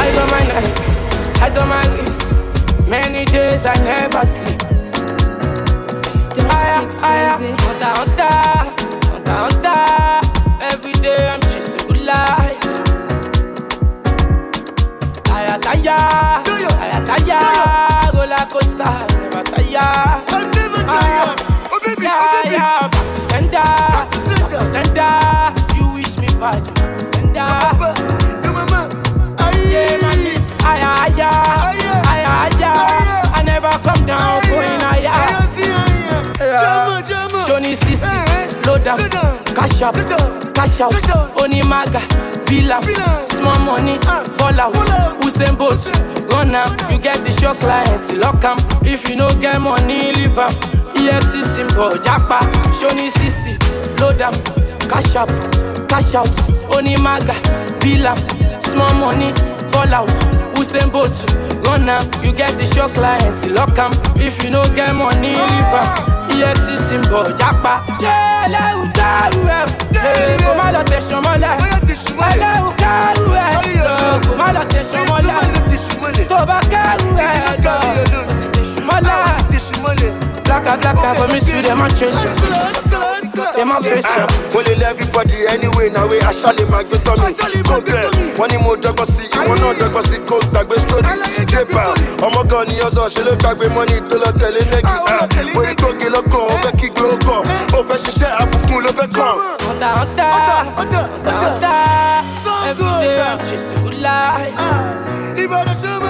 Eyes 0.00 0.16
on 0.22 0.28
my 0.30 0.42
neck, 0.50 0.66
eyes 1.42 1.56
on 1.56 1.68
my 1.68 1.84
lips. 1.96 2.18
Many 2.88 3.24
days 3.26 3.64
I 3.66 3.74
never 3.82 4.24
sleep. 4.26 4.60
Aya, 6.50 6.80
aya, 7.02 7.69
coaster, 18.50 18.94
never 19.20 19.42
tire. 19.44 19.78
Aya, 19.78 20.26
ah, 20.88 21.34
yeah, 22.00 22.50
yeah, 22.50 22.88
back 22.88 23.06
to 23.14 23.20
sender, 23.30 23.70
back 23.94 24.10
to 24.10 24.18
sender. 24.74 25.14
You 25.76 25.84
wish 25.94 26.14
me 26.18 26.26
bad, 26.38 26.64
back 26.74 26.98
to 26.98 27.04
sender. 27.14 27.50
Yeah, 29.70 30.02
man, 30.02 30.18
aya, 30.66 30.90
aya, 31.06 31.30
aya, 32.10 32.32
aya. 32.44 32.72
I 33.32 33.42
never 33.44 33.70
come 33.86 34.04
down, 34.04 34.42
going 34.42 34.80
higher. 34.80 35.30
Johnny 37.60 37.76
Sisi, 37.76 38.66
load 38.66 38.86
up, 38.86 38.98
cash 39.54 39.82
up, 39.82 39.94
cash 40.54 40.80
out, 40.80 40.94
Onimaga, 41.36 42.00
bill 42.48 42.72
up, 42.72 42.84
small 43.32 43.60
money, 43.60 43.98
ball 44.38 44.58
out, 44.58 44.72
Usain 45.20 45.58
Bolt, 45.58 45.84
run 46.32 46.54
up. 46.54 46.70
you 46.90 46.96
get 46.96 47.16
the 47.16 47.36
show 47.38 47.52
client, 47.52 48.16
lock 48.16 48.42
am, 48.44 48.56
if 48.82 49.06
you 49.10 49.16
no 49.16 49.28
get 49.42 49.60
money, 49.60 50.10
leave 50.12 50.38
am, 50.38 50.48
EFC 50.96 51.44
symbol, 51.54 51.90
japa, 52.00 52.40
Johnny 52.80 53.10
Sisi, 53.10 53.52
load 54.00 54.22
up, 54.22 54.32
cash 54.88 55.14
up, 55.14 55.28
cash 55.86 56.14
out, 56.14 56.28
Onimaga, 56.72 57.36
bill 57.82 58.06
up, 58.06 58.18
small 58.64 58.94
money, 58.94 59.34
ball 59.70 59.92
out, 59.92 60.08
Usain 60.56 60.90
Bolt, 60.90 61.12
run 61.66 61.90
up. 61.90 62.24
you 62.24 62.32
get 62.32 62.52
the 62.52 62.64
show 62.74 62.88
client, 62.88 63.50
lock 63.52 63.76
am, 63.76 63.92
if 64.16 64.42
you 64.42 64.48
no 64.48 64.62
get 64.74 64.94
money, 64.94 65.34
leave 65.34 66.09
am. 66.32 66.40
EFC 66.40 66.66
symbol 66.88 67.26
japa. 67.38 67.74
Ẹlẹ́rù 68.00 68.84
kárù 68.98 69.40
ẹ̀, 69.58 69.64
kò 70.44 70.50
má 70.58 70.66
lọ 70.74 70.82
tẹ̀sán 70.90 71.20
mọ́lẹ̀. 71.26 71.54
Ẹlẹ́rù 72.30 72.70
kárù 72.82 73.26
ẹ̀, 73.44 73.50
kò 74.26 74.32
má 74.40 74.46
lọ 74.56 74.62
tẹ̀sán 74.72 75.02
mọ́lẹ̀. 75.10 75.40
Tó 76.30 76.38
bá 76.48 76.58
kárù 76.72 77.08
ẹ̀ 77.28 77.34
lọ, 77.64 77.74
ó 78.18 78.32
ti 78.38 78.46
tẹ̀sán 78.54 78.82
mọ́lẹ̀. 78.88 80.12
Blaka 80.50 80.76
blaka 80.82 81.14
for 81.14 81.28
me 81.32 81.38
see 81.40 81.62
dem 81.62 81.80
a 81.80 81.88
chase 81.88 82.10
you. 82.10 82.32
Dem 83.54 83.70
a 83.70 83.78
face 83.80 84.02
you. 84.02 84.26
mo 84.52 84.60
lè 84.66 84.74
lé 84.74 84.84
everybody 84.90 85.46
anyway 85.46 85.88
na 85.90 86.02
wey 86.10 86.18
aṣálẹ̀ 86.20 86.66
máa 86.70 86.82
gbé 86.82 86.96
tọ́ 87.06 87.14
mi 87.22 87.62
kó 87.68 87.76
bẹ́ẹ̀ 87.86 88.10
wọ́n 88.38 88.48
ní 88.50 88.56
mo 88.64 88.74
dọ́gbọ́n 88.82 89.06
sí 89.14 89.24
ìwọ 89.38 89.54
náà 89.62 89.72
dọ́gbọ́n 89.80 90.04
sí 90.10 90.16
kó 90.28 90.36
gbàgbé 90.50 90.76
sórí 90.88 91.12
débà 91.52 91.82
ọmọ 92.26 92.40
kan 92.50 92.62
ní 92.68 92.74
ọ̀sán 92.86 93.08
ṣe 93.14 93.22
ló 93.26 93.32
gbàgbé 93.40 93.66
mọ́ni 93.76 93.96
tó 94.10 94.16
lọ 94.22 94.30
tẹ̀lé 94.40 94.60
nẹ́gì 94.72 95.54
mo 95.54 95.60
rí 95.66 95.74
tóge 95.82 96.08
lọ́kàn 96.14 96.42
ó 96.52 96.54
fẹ́ 96.62 96.72
kígbe 96.80 97.02
ó 97.14 97.16
kàn 97.26 97.42
ó 97.78 97.80
fẹ́ 97.88 97.98
ṣiṣẹ́ 98.04 98.30
àbùkù 98.42 98.74
ló 98.84 98.90
fẹ́ 98.98 99.08
kàn. 99.16 99.34
Hunter, 99.66 99.92
hunter, 99.98 100.30
hunter, 100.34 101.04
hunter. 101.24 101.78
Every 102.68 102.84
day 103.06 103.22
I'm 103.22 103.38
chasing 103.46 103.78
good 103.82 103.98
life. 104.02 104.54
Ìbàdàn 105.42 105.76
ṣe 105.82 105.92
máa 106.02 106.09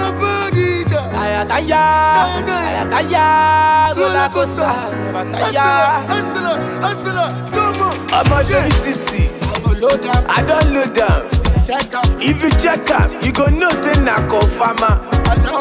ìjà. 1.45 1.51
Ayataya, 1.51 1.83
ayataya, 2.67 3.93
roller 3.97 4.29
coaster, 4.29 4.71
never 5.13 5.25
tire. 5.31 5.61
Hustler, 6.11 6.57
hustler, 6.81 7.29
come 7.53 7.81
on. 7.81 7.95
ọmọ 8.19 8.37
ṣe 8.49 8.59
ní 8.65 8.71
sísì 8.83 9.21
i 10.29 10.41
don 10.47 10.73
load 10.73 10.99
am 10.99 11.21
if 12.19 12.43
you 12.43 12.49
check 12.61 12.91
up, 12.91 13.09
you 13.23 13.31
go 13.31 13.45
know 13.47 13.69
say 13.69 13.93
na 14.03 14.15
confama 14.29 14.99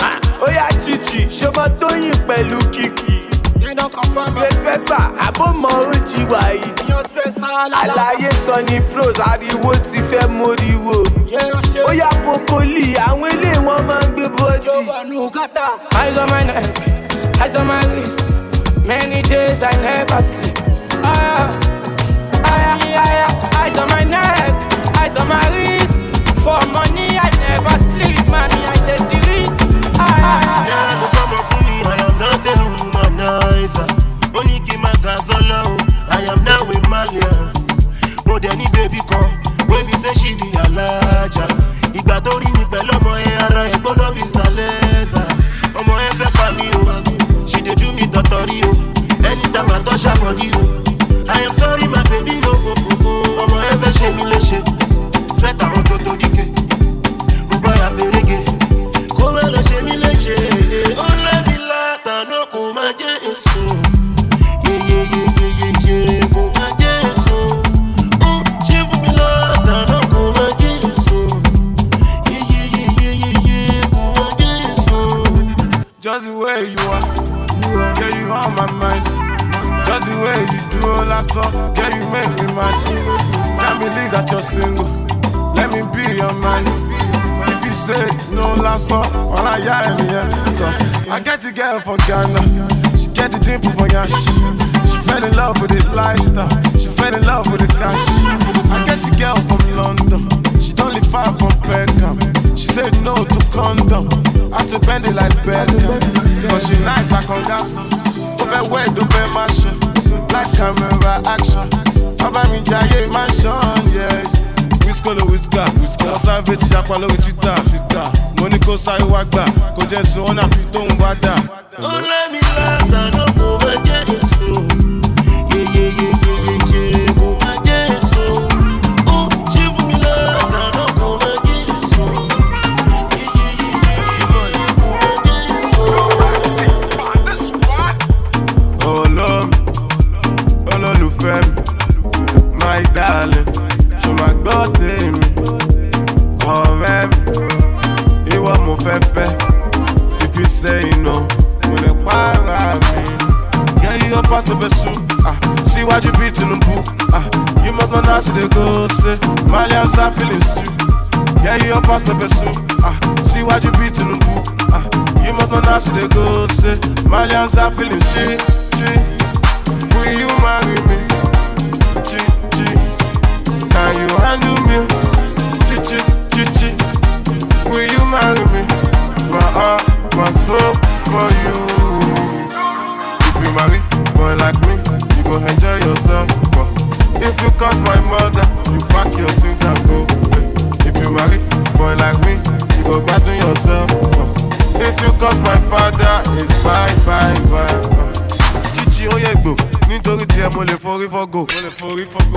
ah, 0.02 0.18
oya 0.42 0.68
chichi 0.84 1.26
ṣọmọ 1.26 1.64
tóyìn 1.80 2.14
pẹ̀lú 2.28 2.58
kìkì 3.76 4.10
gbẹgbẹsà 4.34 4.98
àbọ̀mọ̀ 5.26 5.72
ojì 5.90 6.20
wàyídì 6.30 6.84
àlàyé 7.82 8.30
sọ 8.46 8.56
ní 8.68 8.76
pros 8.92 9.18
ariwo 9.30 9.72
ti 9.90 9.98
fẹ́ 10.10 10.24
móríwó 10.38 10.96
oya 11.88 12.08
pokoli 12.24 12.94
àwọn 13.08 13.30
ilé 13.34 13.52
wọn 13.66 13.80
máa 13.88 14.02
ń 14.02 14.10
gbé 14.14 14.24
bọ́jì. 14.36 14.68
Eyes 16.00 16.18
on 16.18 16.26
my 16.30 16.42
neck, 16.44 16.64
eyes 17.40 17.54
on 17.56 17.66
my 17.66 17.80
wrist. 17.90 18.20
Many 18.86 19.22
days 19.22 19.62
I 19.62 19.72
never 19.82 20.20
sleep. 20.22 20.56
Aya, 21.04 21.48
aya, 22.52 22.72
aya, 23.04 23.26
eyes 23.60 23.78
on 23.78 23.88
my 23.94 24.04
neck, 24.04 24.52
eyes 25.00 25.16
on 25.20 25.28
my 25.28 25.46
wrist. 25.54 25.92
For 26.44 26.58
money 26.74 26.89
dẹ̀ 38.42 38.56
ní 38.56 38.64
bébí 38.74 38.98
kan, 39.10 39.26
be 39.68 39.92
say 40.02 40.14
she 40.14 40.34
be 40.34 40.48
alájà. 40.64 41.46
Ìgbà 41.98 42.20
tó 42.24 42.30
rí 42.40 42.46
mi 42.58 42.64
pẹ̀lú 42.72 42.92
ọmọ 42.98 43.12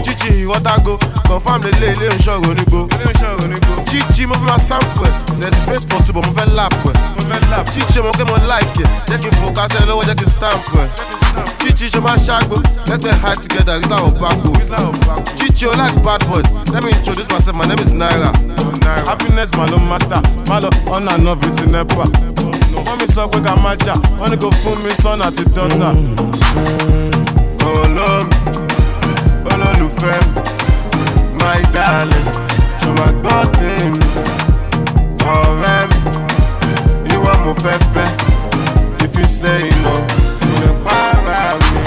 Chichi 0.04 0.28
ìwọ́tàgò 0.44 0.94
confam 1.28 1.62
lélẹ̀ 1.64 1.94
ilé 1.96 2.08
ìṣòro 2.18 2.50
onígbò. 2.52 2.80
Chichi 3.90 4.26
mo 4.26 4.34
fi 4.36 4.44
ma 4.52 4.58
sample 4.60 5.08
ẹ̀ 5.08 5.40
there 5.40 5.52
space 5.56 5.86
for 5.86 6.04
two 6.04 6.14
but 6.14 6.26
mo 6.26 6.32
fẹ́ 6.34 6.54
lap. 6.56 6.74
Chichi 7.72 8.02
mo 8.02 8.12
pé 8.12 8.24
mo 8.26 8.36
like 8.48 8.84
jẹ́ 9.08 9.18
kí 9.22 9.28
n 9.28 9.36
fò 9.40 9.48
kásẹ̀ 9.56 9.86
lọ́wọ́ 9.88 10.04
jẹ́ 10.08 10.16
kí 10.20 10.26
n 10.26 10.30
stamp. 10.30 10.64
Chichi 11.62 11.86
ṣe 11.88 12.00
máa 12.02 12.18
ṣàgbó 12.18 12.58
let's 12.88 13.02
get 13.04 13.16
high 13.24 13.36
together 13.36 13.80
rizla 13.80 13.98
obako. 14.04 14.52
Chichi 15.38 15.66
o 15.68 15.72
like 15.72 15.96
bad 16.04 16.22
boys 16.28 16.48
let 16.74 16.84
me 16.84 16.92
introduce 16.92 17.30
myself 17.32 17.56
my 17.56 17.66
name 17.66 17.80
is 17.80 17.92
Naira. 17.92 18.32
Happiness 19.08 19.52
ma 19.56 19.66
ló 19.72 19.78
matter 19.80 20.20
má 20.48 20.60
lọ 20.60 20.70
ọ̀nà 20.92 21.16
náà 21.24 21.36
bíi 21.40 21.52
ti 21.56 21.66
nepa. 21.72 22.04
Wọ́n 22.86 22.98
mi 23.00 23.08
sọ 23.08 23.28
pé 23.32 23.40
ká 23.40 23.56
má 23.64 23.72
jà 23.86 23.96
wọ́n 24.20 24.30
ní 24.32 24.38
kò 24.38 24.52
fún 24.62 24.78
mi 24.84 24.92
sọ́nà 25.02 25.26
àti 25.32 25.44
dọ́tà. 25.56 25.90
Olómi 27.64 28.33
olólùfẹ́ 30.04 30.22
mi 30.96 31.44
my 31.44 31.62
darling 31.74 32.30
ṣo 32.82 32.90
máa 32.98 33.12
gbọ́ 33.22 33.38
tèmi 33.58 34.00
ọ̀rẹ́ 35.34 35.88
mi 35.90 35.98
ìwọ 37.14 37.32
mo 37.44 37.52
fẹ́ 37.64 37.78
fẹ́ 37.94 38.10
ìfi 39.04 39.24
sẹ́yìn 39.38 39.78
náà 39.84 40.00
mo 40.48 40.56
lè 40.62 40.70
para 40.86 41.42
mi. 41.60 41.82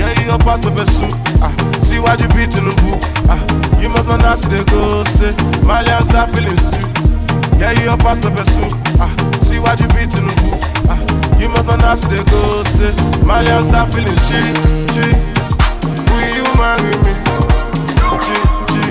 Yẹ́yí 0.00 0.24
ó 0.34 0.36
pásítọ̀ 0.46 0.70
bẹ́ 0.76 0.86
sùn 0.94 1.12
síwájú 1.86 2.26
bíi 2.34 2.46
Tinubu 2.52 2.90
ah, 3.32 3.40
you 3.82 3.88
must 3.88 4.06
know 4.06 4.18
how 4.18 4.34
to 4.36 4.48
dey 4.48 4.64
go 4.70 5.04
say 5.16 5.32
Malians 5.68 6.12
are 6.20 6.28
feeling. 6.32 6.62
Yẹ́yí 7.60 7.88
ó 7.94 7.96
pásítọ̀ 8.04 8.30
bẹ́ 8.36 8.46
sùn 8.52 8.70
síwájú 9.46 9.86
bíi 9.94 10.06
Tinubu 10.12 10.50
ah, 10.92 10.98
you 11.40 11.48
must 11.48 11.66
know 11.66 11.78
how 11.88 11.94
to 12.00 12.06
dey 12.12 12.24
go 12.30 12.40
say 12.74 12.92
Malians 13.28 13.72
are 13.78 13.86
feeling 13.92 14.18
will 14.28 15.08
you 15.08 15.39
marry 16.58 16.94
me? 17.04 17.12
Chi 18.24 18.36
chi. 18.70 18.84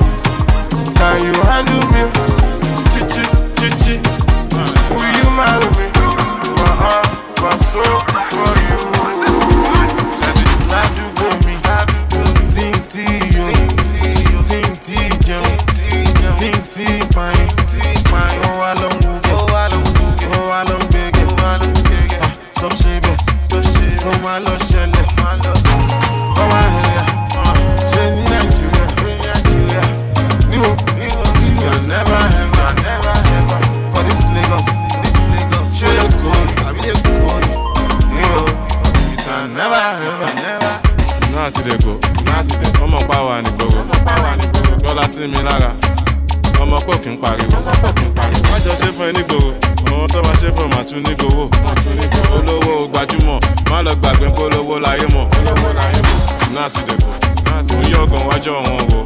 Can 0.98 1.16
you 1.26 1.36
handle 1.50 1.84
me? 1.94 2.04
Chi 2.92 3.02
chi 3.12 3.24
chi 3.58 3.70
chi. 3.82 3.96
Will 4.96 5.12
you 5.20 5.30
marry 5.40 5.70
me? 5.78 5.88
My 6.60 6.72
heart, 6.82 7.08
my 7.42 7.56
soul 7.58 8.00
for 8.32 8.60
you. 8.68 8.80
Ṣẹlẹ̀, 24.60 24.69
sí 45.20 45.28
mi 45.28 45.38
lára. 45.44 45.74
Ọmọ 46.62 46.78
pé 46.86 46.92
òkè 46.96 47.10
ń 47.12 47.18
pariwo. 47.20 47.58
Má 48.50 48.58
jọ 48.66 48.72
ṣe 48.80 48.88
fún 48.96 49.08
ẹ 49.10 49.12
nígboro 49.18 49.52
àwọn 49.92 50.08
tó 50.14 50.20
máa 50.24 50.36
ṣe 50.42 50.48
fún 50.56 50.66
ẹ 50.68 50.76
máa 50.76 50.84
tún 50.88 51.04
nígboro 51.04 51.50
olówó 52.36 52.88
gbajúmọ̀. 52.92 53.40
Má 53.70 53.82
lọ 53.86 53.92
gbàgbé 54.00 54.28
pé 54.36 54.42
olówó 54.44 54.80
láyé 54.80 55.06
mọ̀. 55.14 55.28
Náà 56.56 56.70
ti 56.74 56.80
dẹ̀ 56.88 56.98
gò 57.04 57.12
ń 57.82 57.92
yọ̀gàn 57.94 58.24
wájọ́ 58.30 58.56
wọn 58.64 58.84
wò. 58.92 59.00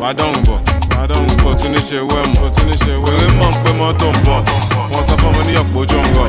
Wà 0.00 0.06
á 0.08 0.12
dọ̀hùn 0.18 0.42
bọ̀. 0.48 0.58
Wà 0.96 1.00
á 1.02 1.06
dọ̀hùn 1.10 1.36
bọ̀. 1.42 1.54
Tún 1.60 1.72
ní 1.72 1.78
ṣe 1.88 1.98
wẹ́mù 2.10 2.44
ó 2.44 2.48
tún 2.54 2.66
ní 2.68 2.74
ṣe 2.84 2.92
wẹ́mù 3.04 3.16
eré 3.16 3.28
mọ̀ 3.40 3.48
ń 3.52 3.54
pé 3.64 3.70
mọ́tò 3.80 4.06
ń 4.12 4.16
bọ̀. 4.26 4.38
Wọ́n 4.92 5.04
sọ 5.08 5.14
fún 5.20 5.30
ọmọ 5.32 5.40
ní 5.48 5.52
ọ̀pọ̀ 5.62 5.80
ojú 5.80 5.96
ń 6.04 6.08
rọ̀ 6.16 6.28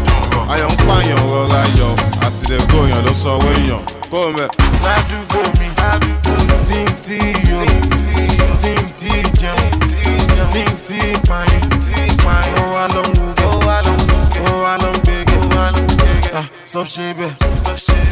ayọ̀ 0.54 0.70
ń 0.72 0.76
pààyàn 0.88 1.20
rọra 1.32 1.62
yọ. 1.80 1.90
Àtìlẹ́gbò 2.26 2.78
èèyàn 2.88 3.04
ló 3.06 3.14
sọ 3.24 3.30
owó 3.36 3.78
kó 4.12 4.20
mẹ́. 4.38 4.48
ládùúgbò 4.86 5.40
mi. 5.60 5.68
Tí 6.68 6.80
tí 7.06 7.18
yo 7.50 7.95
stop 16.76 16.88
ṣe 16.96 17.08
bẹ́ẹ̀ 17.18 17.32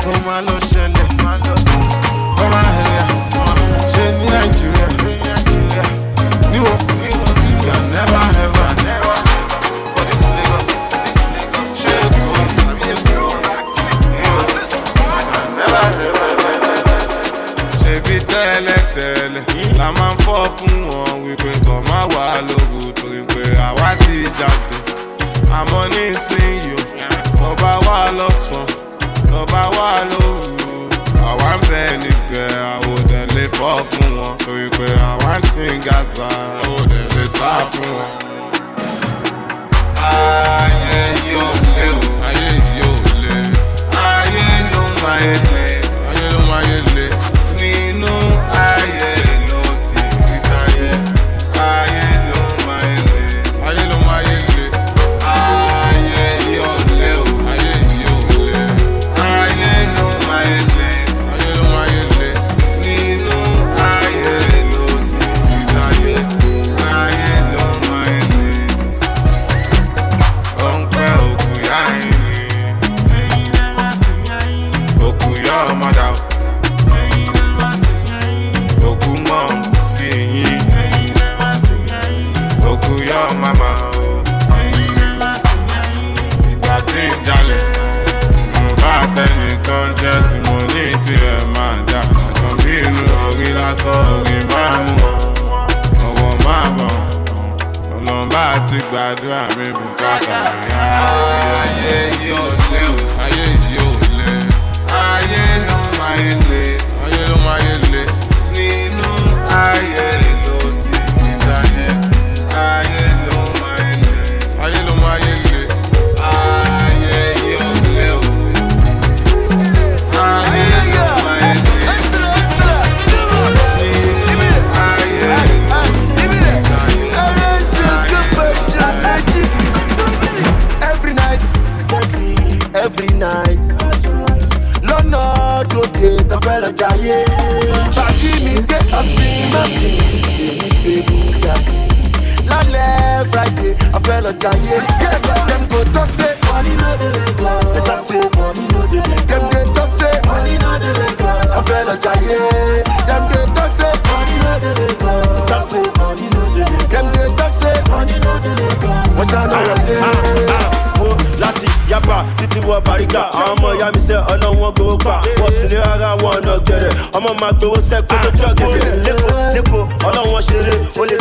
ó 0.09 0.13
máa 0.25 0.41
lọ 0.47 0.55
ṣẹlẹ̀ 0.69 1.05
fọ́mà 2.37 2.61
ẹ̀yà 2.81 3.05
ṣe 3.93 4.05
you 6.55 7.55
can 7.63 7.81
never 7.93 8.23
ever 8.43 8.52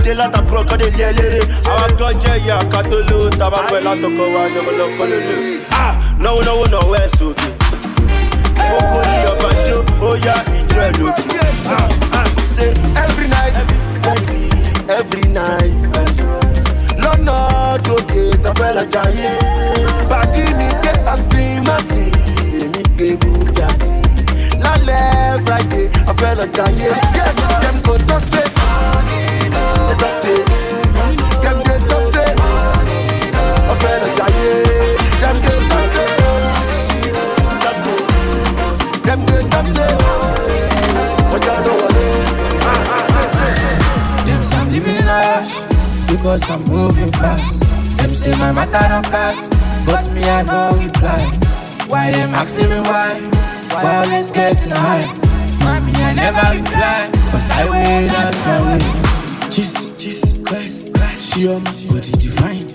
dela 0.05 0.29
ta 0.33 0.41
pro 0.43 0.61
kọ́ 0.69 0.77
de 0.81 0.87
yẹ 0.99 1.09
lére 1.19 1.41
àwọn 1.71 1.91
kan 1.99 2.13
jẹ́ 2.23 2.37
ìyá 2.45 2.57
ká 2.73 2.81
taba 3.39 3.59
fẹ́ 3.69 3.81
látọkọ 3.87 4.25
wa 4.35 4.43
lọ́kọ́lọ́kọ́ 4.55 5.07
lólo. 5.11 5.37
a 5.83 5.85
náwó 6.23 6.41
náwó 6.73 6.97
sókè 7.19 7.49
kókó 8.71 8.99
ní 9.11 9.17
ọba 9.33 9.49
jó 9.67 9.77
ó 10.07 10.11
yá 10.27 10.35
ìjọ 10.59 10.79
ẹ̀ 10.87 10.93
lókè. 11.01 11.43
ṣe 12.55 12.67
every 13.05 13.27
night 13.35 13.57
every 14.99 15.25
night 15.39 15.79
lọ́nà 17.03 17.37
òkè 17.95 18.23
tọ́fẹ́ 18.45 18.71
lọ́jà 18.77 19.05
yé 19.19 19.31
bàdí 20.11 20.43
mi 20.59 20.67
gbé 20.81 20.91
pàṣẹ 21.07 21.45
mọ́tì 21.67 22.03
èmi 22.63 22.83
gbé 22.95 23.07
bùjá 23.21 23.69
sí 23.81 23.91
lálẹ́ 24.65 25.39
friday 25.45 25.87
ọ̀fẹ́ 26.11 26.33
lọ́jà 26.39 26.67
yé 26.81 26.91
dem 27.63 27.77
kò 27.87 27.95
tó 28.09 28.17
ṣe. 28.31 28.52
cause 46.23 46.49
I'm 46.49 46.63
moving 46.65 47.11
fast. 47.13 47.61
Them 47.97 48.15
say 48.15 48.31
my 48.39 48.53
matter 48.53 48.89
don't 48.89 49.05
cast, 49.07 49.51
but 49.85 50.11
me 50.15 50.23
I 50.23 50.43
no 50.43 50.77
reply. 50.77 51.27
Why 51.89 52.13
them 52.13 52.35
asking 52.35 52.71
me 52.71 52.81
why? 52.81 53.21
Why 53.71 54.05
always 54.05 54.31
getting 54.31 54.71
high? 54.71 55.07
Mommy, 55.65 55.93
I 55.95 56.15
never 56.15 56.59
reply, 56.59 57.11
cause 57.31 57.51
I 57.51 57.65
will 57.65 58.09
that's 58.09 58.39
my 58.47 58.59
way. 58.67 59.51
Jesus 59.51 59.91
Christ, 60.45 60.97
she 61.21 61.49
on 61.49 61.65
my 61.65 61.73
body 61.91 62.13
divine. 62.13 62.69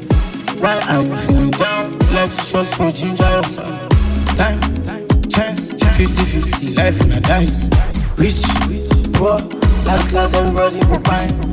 Why 0.60 0.80
are 0.90 1.04
you 1.04 1.16
feeling 1.16 1.52
down? 1.52 1.98
Life 2.14 2.48
short 2.48 2.68
for 2.68 2.92
ginger 2.92 3.30
yourself. 3.30 3.90
Time, 4.36 4.60
chance, 5.30 5.72
50-50, 5.72 6.76
life 6.76 7.02
in 7.02 7.12
a 7.14 7.22
dice. 7.22 7.70
Rich, 8.18 8.44
poor, 9.14 9.38
last 9.86 10.12
last 10.14 10.36
everybody 10.36 10.80
will 10.86 11.00
find. 11.02 11.48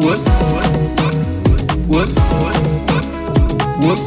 Wuss, 0.00 0.24
Wuss, 1.88 2.16
Wuss, 3.82 4.06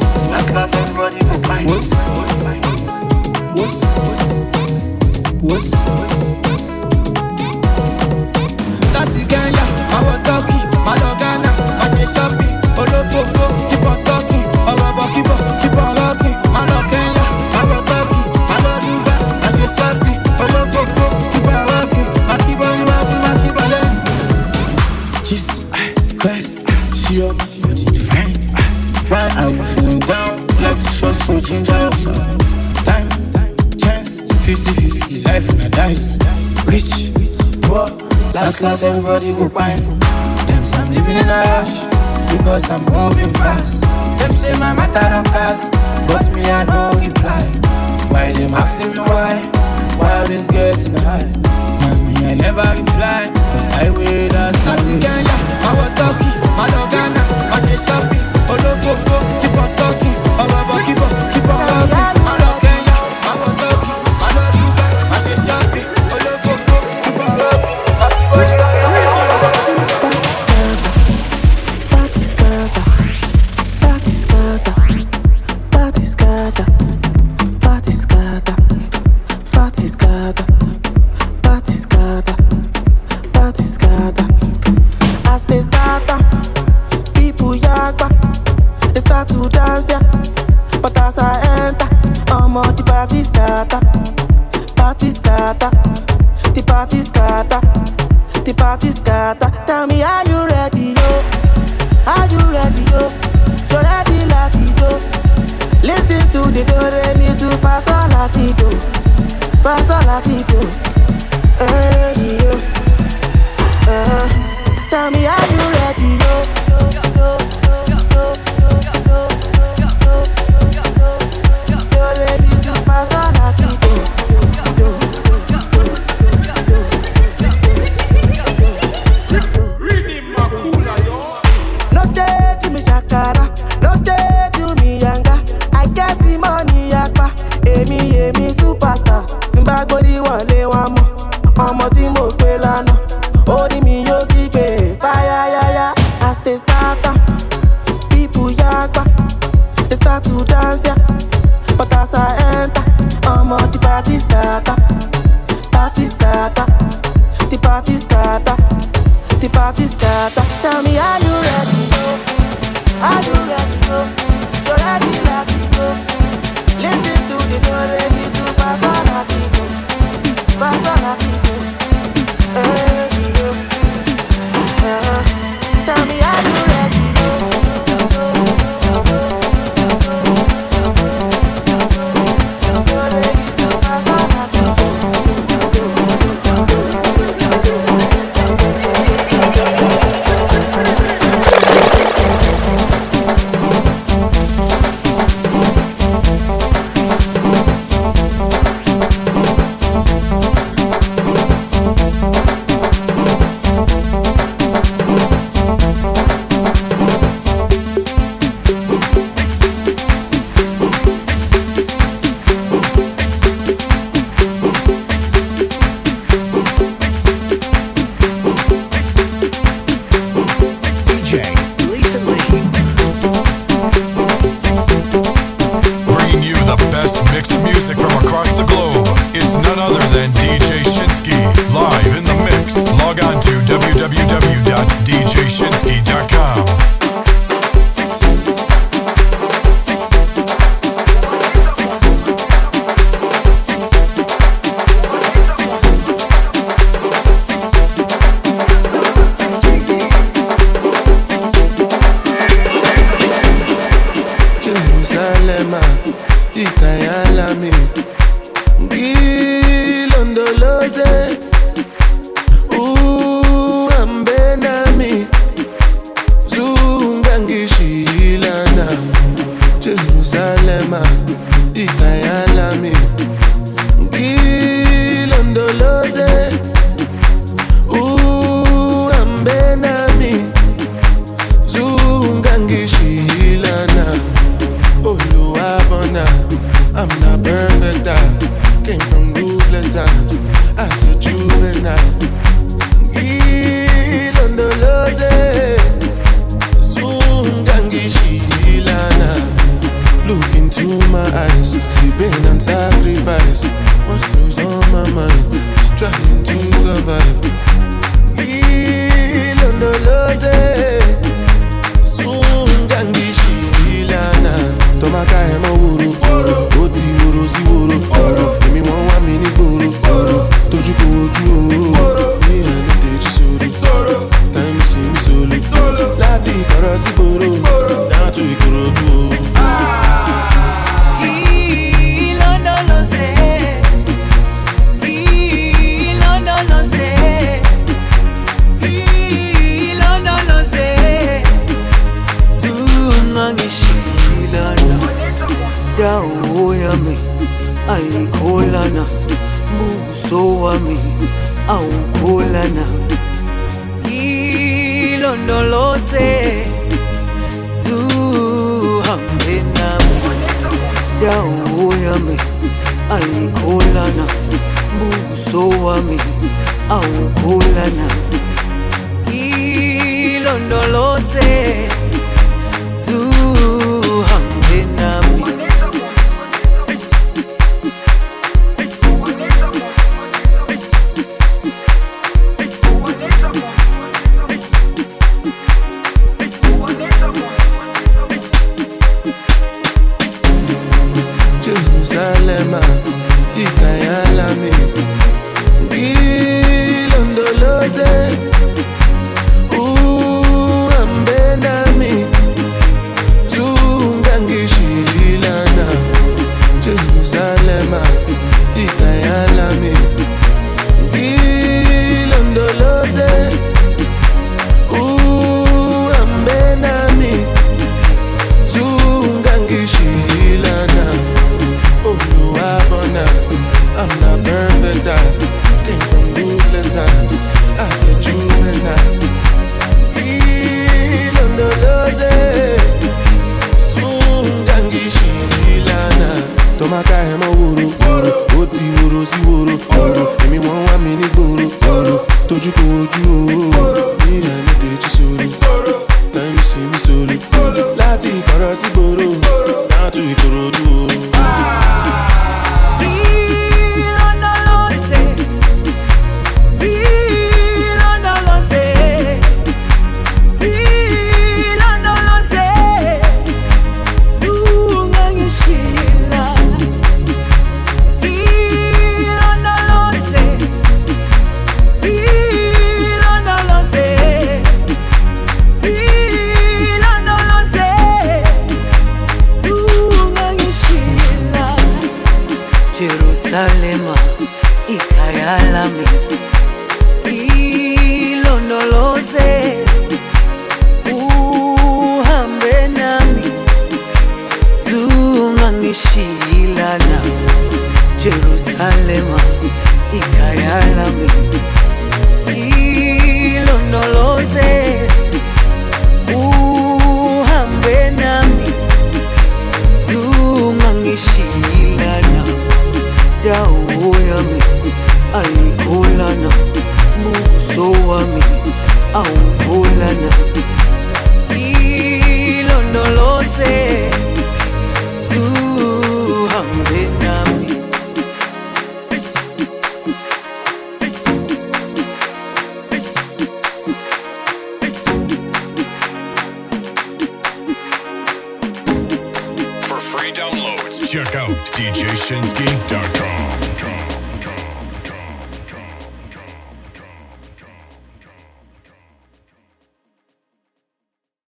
Wuss, 1.66 1.90
Wuss, 3.54 3.80
Wuss. 5.42 6.23
body 39.04 39.34
go 39.34 39.48
pine. 39.50 39.78
Them 40.48 40.64
say 40.64 40.78
I'm 40.78 40.92
living 40.92 41.18
in 41.18 41.28
a 41.28 41.40
rush 41.52 41.84
because 42.32 42.64
I'm 42.70 42.82
moving 42.86 43.32
fast. 43.34 43.82
Them 44.18 44.32
say 44.32 44.52
my 44.58 44.72
matter 44.72 45.06
don't 45.12 45.26
cast, 45.26 45.70
but 46.08 46.24
me 46.34 46.44
I 46.50 46.64
know 46.64 46.98
reply. 46.98 47.44
Why 48.08 48.32
they 48.32 48.46
asking 48.46 48.92
me 48.92 49.00
why? 49.00 49.42
Why 49.98 50.20
always 50.20 50.46
getting 50.46 50.96
high? 50.96 51.30
And 51.84 52.18
I 52.30 52.34
never 52.34 52.66
reply, 52.80 53.30
cause 53.52 53.70
I 53.72 53.90
will 53.90 54.28
that's 54.28 54.64
not 54.64 55.33